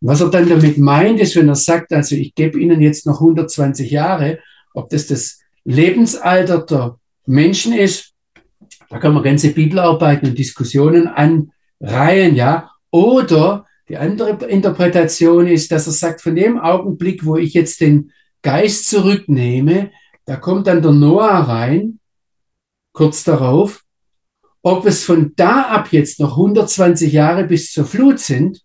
[0.00, 3.06] Und was er dann damit meint, ist, wenn er sagt, also ich gebe ihnen jetzt
[3.06, 4.40] noch 120 Jahre,
[4.72, 8.12] ob das das Lebensalter der Menschen ist,
[8.90, 15.86] da kann man ganze Bibelarbeiten und Diskussionen anreihen, ja, oder die andere Interpretation ist, dass
[15.86, 18.12] er sagt, von dem Augenblick, wo ich jetzt den
[18.42, 19.90] Geist zurücknehme,
[20.24, 21.98] da kommt dann der Noah rein,
[22.92, 23.82] kurz darauf.
[24.62, 28.62] Ob es von da ab jetzt noch 120 Jahre bis zur Flut sind,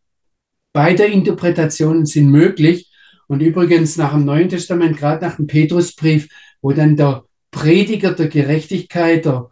[0.72, 2.90] beide Interpretationen sind möglich.
[3.28, 6.30] Und übrigens nach dem Neuen Testament, gerade nach dem Petrusbrief,
[6.62, 9.50] wo dann der Prediger der Gerechtigkeit, der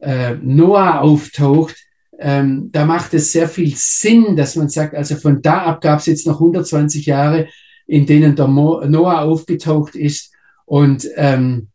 [0.00, 1.76] äh, Noah auftaucht,
[2.18, 6.00] ähm, da macht es sehr viel Sinn, dass man sagt, also von da ab gab
[6.00, 7.48] es jetzt noch 120 Jahre,
[7.86, 10.32] in denen der Mo Noah aufgetaucht ist
[10.64, 11.68] und ähm,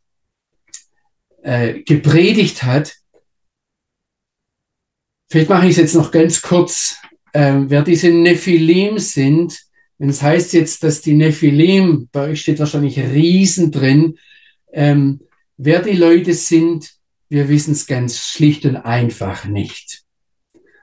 [1.44, 2.96] äh, gepredigt hat.
[5.30, 6.98] Vielleicht mache ich es jetzt noch ganz kurz.
[7.34, 9.60] Ähm, wer diese Nephilim sind,
[10.00, 14.18] wenn es heißt jetzt, dass die Nephilim, bei euch steht wahrscheinlich Riesen drin,
[14.74, 15.22] ähm,
[15.58, 16.92] wer die Leute sind,
[17.28, 20.04] wir wissen es ganz schlicht und einfach nicht.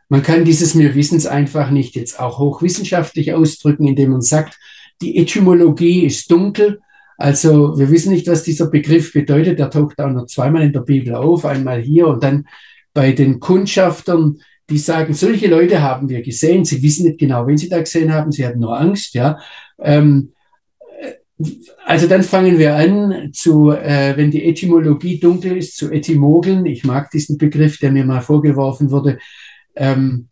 [0.09, 4.59] Man kann dieses mir Wissens einfach nicht jetzt auch hochwissenschaftlich ausdrücken, indem man sagt,
[5.03, 6.81] die Etymologie ist dunkel.
[7.19, 9.59] Also wir wissen nicht, was dieser Begriff bedeutet.
[9.59, 12.47] Der taucht auch noch zweimal in der Bibel auf, einmal hier und dann
[12.95, 14.39] bei den Kundschaftern,
[14.71, 16.65] die sagen, solche Leute haben wir gesehen.
[16.65, 18.33] Sie wissen nicht genau, wen sie da gesehen haben.
[18.33, 19.39] Sie hatten nur Angst, ja.
[19.79, 20.33] Ähm,
[21.85, 26.65] also dann fangen wir an zu, äh, wenn die Etymologie dunkel ist, zu Etymogeln.
[26.65, 29.19] Ich mag diesen Begriff, der mir mal vorgeworfen wurde.
[29.77, 30.29] Ähm,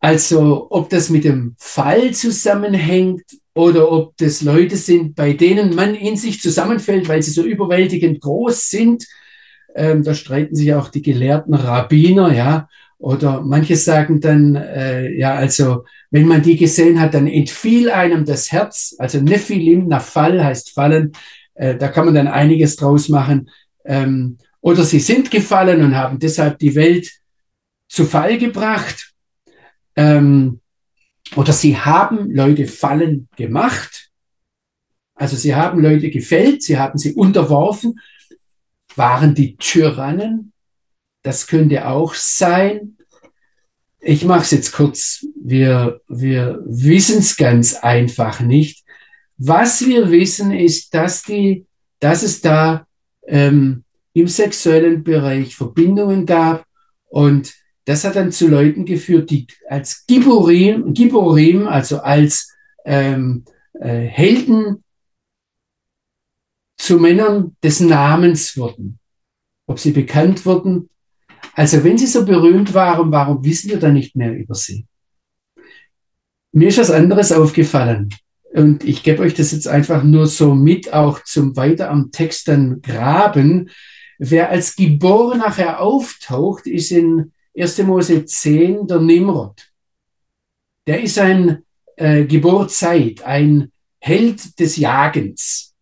[0.00, 3.24] also ob das mit dem Fall zusammenhängt
[3.54, 8.20] oder ob das Leute sind, bei denen man in sich zusammenfällt, weil sie so überwältigend
[8.20, 9.04] groß sind.
[9.74, 12.68] Ähm, da streiten sich auch die gelehrten Rabbiner, ja.
[12.98, 18.24] Oder manche sagen dann, äh, ja, also wenn man die gesehen hat, dann entfiel einem
[18.24, 18.96] das Herz.
[18.98, 21.12] Also Nephilim, Nafal heißt fallen.
[21.54, 23.50] Äh, da kann man dann einiges draus machen.
[23.84, 27.08] Ähm, oder sie sind gefallen und haben deshalb die Welt
[27.88, 29.12] zu Fall gebracht
[29.96, 30.60] ähm,
[31.36, 34.10] oder sie haben Leute fallen gemacht.
[35.14, 37.98] Also sie haben Leute gefällt, sie haben sie unterworfen,
[38.94, 40.52] waren die Tyrannen.
[41.22, 42.96] Das könnte auch sein.
[44.00, 45.26] Ich mache es jetzt kurz.
[45.42, 48.84] Wir, wir wissen es ganz einfach nicht,
[49.40, 51.66] Was wir wissen, ist, dass, die,
[52.00, 52.86] dass es da
[53.26, 56.66] ähm, im sexuellen Bereich Verbindungen gab
[57.06, 57.54] und
[57.88, 64.84] das hat dann zu Leuten geführt, die als Giborim, Giborim also als ähm, äh, Helden
[66.76, 68.98] zu Männern des Namens wurden.
[69.66, 70.90] Ob sie bekannt wurden.
[71.54, 74.84] Also wenn sie so berühmt waren, warum wissen wir dann nicht mehr über sie?
[76.52, 78.10] Mir ist was anderes aufgefallen.
[78.52, 82.48] Und ich gebe euch das jetzt einfach nur so mit, auch zum weiter am Text
[82.48, 83.70] dann graben.
[84.18, 87.78] Wer als Gibor nachher auftaucht, ist in 1.
[87.78, 89.68] Mose 10 der Nimrod.
[90.86, 91.64] Der ist ein
[91.96, 95.74] äh, Geborzeit, ein Held des Jagens.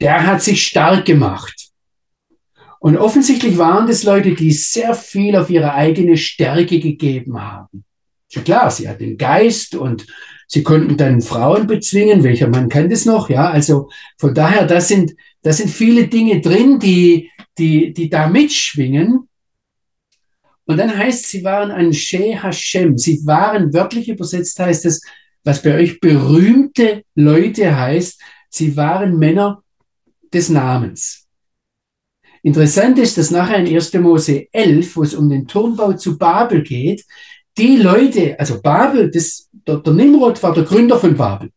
[0.00, 1.70] Der hat sich stark gemacht.
[2.80, 7.84] Und offensichtlich waren das Leute, die sehr viel auf ihre eigene Stärke gegeben haben.
[8.28, 10.06] Ist ja klar, sie hat den Geist und
[10.48, 12.24] sie konnten dann Frauen bezwingen.
[12.24, 13.30] Welcher Mann kann das noch?
[13.30, 18.28] Ja, also von daher, das sind, das sind viele Dinge drin, die, die, die da
[18.28, 19.28] mitschwingen.
[20.66, 22.96] Und dann heißt, sie waren ein She Hashem.
[22.96, 25.02] Sie waren, wörtlich übersetzt heißt es,
[25.44, 29.62] was bei euch berühmte Leute heißt, sie waren Männer
[30.32, 31.26] des Namens.
[32.42, 33.94] Interessant ist, dass nachher in 1.
[33.94, 37.04] Mose 11, wo es um den Turmbau zu Babel geht,
[37.56, 41.50] die Leute, also Babel, das, der, der Nimrod war der Gründer von Babel.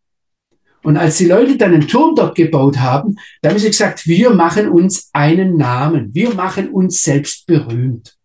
[0.83, 4.29] Und als die Leute dann einen Turm dort gebaut haben, da haben sie gesagt, wir
[4.29, 8.16] machen uns einen Namen, wir machen uns selbst berühmt.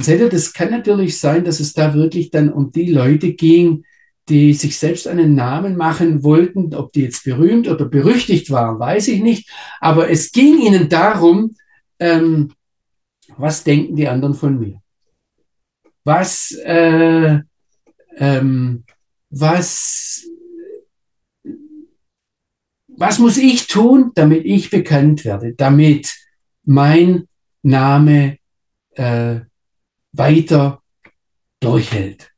[0.00, 3.84] Seht ihr, das kann natürlich sein, dass es da wirklich dann um die Leute ging,
[4.28, 9.08] die sich selbst einen Namen machen wollten, ob die jetzt berühmt oder berüchtigt waren, weiß
[9.08, 9.50] ich nicht.
[9.80, 11.56] Aber es ging ihnen darum,
[11.98, 12.52] ähm,
[13.36, 14.80] was denken die anderen von mir?
[16.04, 17.40] Was, äh,
[18.16, 18.84] ähm,
[19.30, 20.24] was,
[22.86, 26.14] was muss ich tun, damit ich bekannt werde, damit
[26.64, 27.26] mein
[27.62, 28.38] Name
[28.94, 29.40] äh,
[30.12, 30.82] weiter
[31.60, 32.30] durchhält.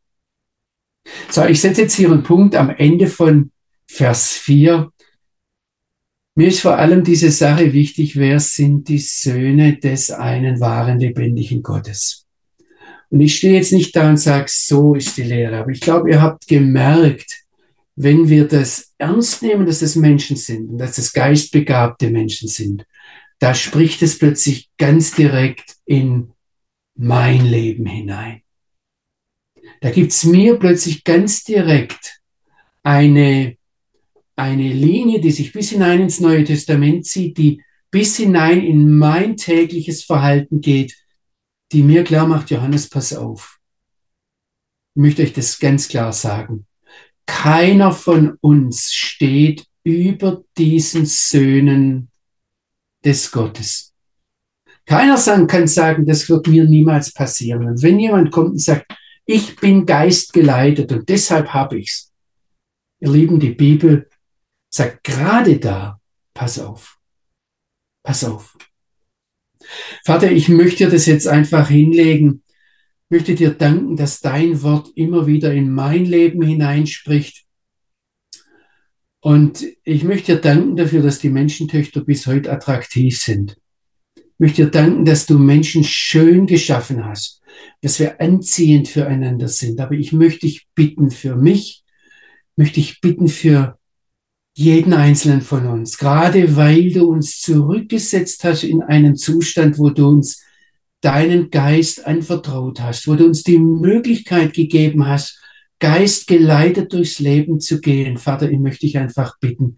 [1.30, 3.50] So, ich setze jetzt hier einen Punkt am Ende von
[3.86, 4.90] Vers 4.
[6.36, 11.62] Mir ist vor allem diese Sache wichtig, wer sind die Söhne des einen wahren lebendigen
[11.62, 12.26] Gottes?
[13.10, 16.10] Und ich stehe jetzt nicht da und sage, so ist die Lehre, aber ich glaube,
[16.10, 17.40] ihr habt gemerkt,
[17.96, 22.86] wenn wir das ernst nehmen, dass es Menschen sind und dass es geistbegabte Menschen sind,
[23.40, 26.32] da spricht es plötzlich ganz direkt in
[27.02, 28.42] mein Leben hinein.
[29.80, 32.20] Da gibt's mir plötzlich ganz direkt
[32.82, 33.56] eine,
[34.36, 39.38] eine Linie, die sich bis hinein ins Neue Testament zieht, die bis hinein in mein
[39.38, 40.94] tägliches Verhalten geht,
[41.72, 43.58] die mir klar macht, Johannes, pass auf.
[44.94, 46.66] Ich möchte euch das ganz klar sagen.
[47.24, 52.10] Keiner von uns steht über diesen Söhnen
[53.02, 53.89] des Gottes.
[54.90, 57.64] Keiner kann sagen, das wird mir niemals passieren.
[57.64, 58.92] Und wenn jemand kommt und sagt,
[59.24, 62.12] ich bin geistgeleitet und deshalb habe ich's.
[62.98, 64.08] Ihr Lieben, die Bibel
[64.68, 66.00] sagt gerade da,
[66.34, 66.98] pass auf,
[68.02, 68.58] pass auf.
[70.04, 72.42] Vater, ich möchte dir das jetzt einfach hinlegen,
[73.04, 77.44] ich möchte dir danken, dass dein Wort immer wieder in mein Leben hineinspricht.
[79.20, 83.56] Und ich möchte dir danken dafür, dass die Menschentöchter bis heute attraktiv sind
[84.40, 87.42] möchte dir danken, dass du Menschen schön geschaffen hast,
[87.82, 89.78] dass wir anziehend füreinander sind.
[89.80, 91.84] Aber ich möchte dich bitten für mich,
[92.56, 93.78] möchte ich bitten für
[94.56, 100.08] jeden einzelnen von uns, gerade weil du uns zurückgesetzt hast in einen Zustand, wo du
[100.08, 100.42] uns
[101.02, 105.38] deinen Geist anvertraut hast, wo du uns die Möglichkeit gegeben hast,
[105.78, 108.18] Geist geleitet durchs Leben zu gehen.
[108.18, 109.76] Vater, ich möchte dich einfach bitten,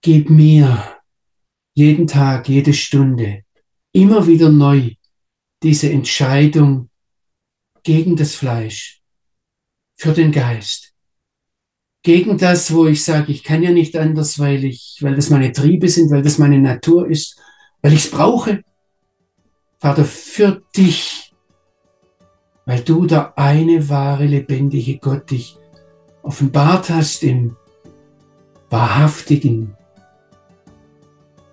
[0.00, 0.95] gib mir
[1.76, 3.44] jeden Tag, jede Stunde,
[3.92, 4.92] immer wieder neu
[5.62, 6.88] diese Entscheidung
[7.82, 9.02] gegen das Fleisch,
[9.94, 10.94] für den Geist,
[12.02, 15.52] gegen das, wo ich sage, ich kann ja nicht anders, weil ich, weil das meine
[15.52, 17.38] Triebe sind, weil das meine Natur ist,
[17.82, 18.62] weil ich es brauche.
[19.78, 21.34] Vater, für dich,
[22.64, 25.58] weil du der eine wahre, lebendige Gott dich
[26.22, 27.54] offenbart hast im
[28.70, 29.76] wahrhaftigen,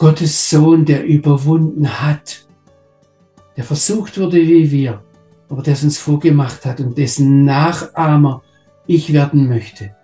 [0.04, 2.46] Gottes Sohn, der überwunden hat,
[3.56, 5.02] der versucht wurde wie wir,
[5.48, 8.44] aber der es uns vorgemacht hat und dessen Nachahmer
[8.86, 9.96] ich werden möchte.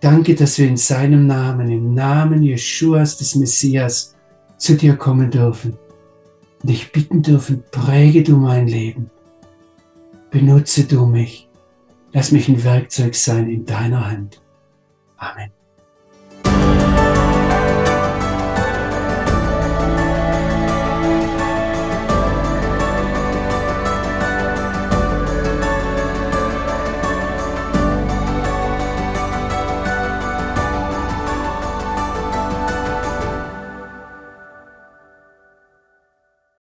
[0.00, 4.16] Danke, dass wir in seinem Namen, im Namen Jeschuas des Messias,
[4.56, 5.78] zu dir kommen dürfen
[6.62, 9.10] und dich bitten dürfen, präge du mein Leben,
[10.32, 11.48] benutze du mich,
[12.12, 14.42] lass mich ein Werkzeug sein in deiner Hand.
[15.18, 15.53] Amen.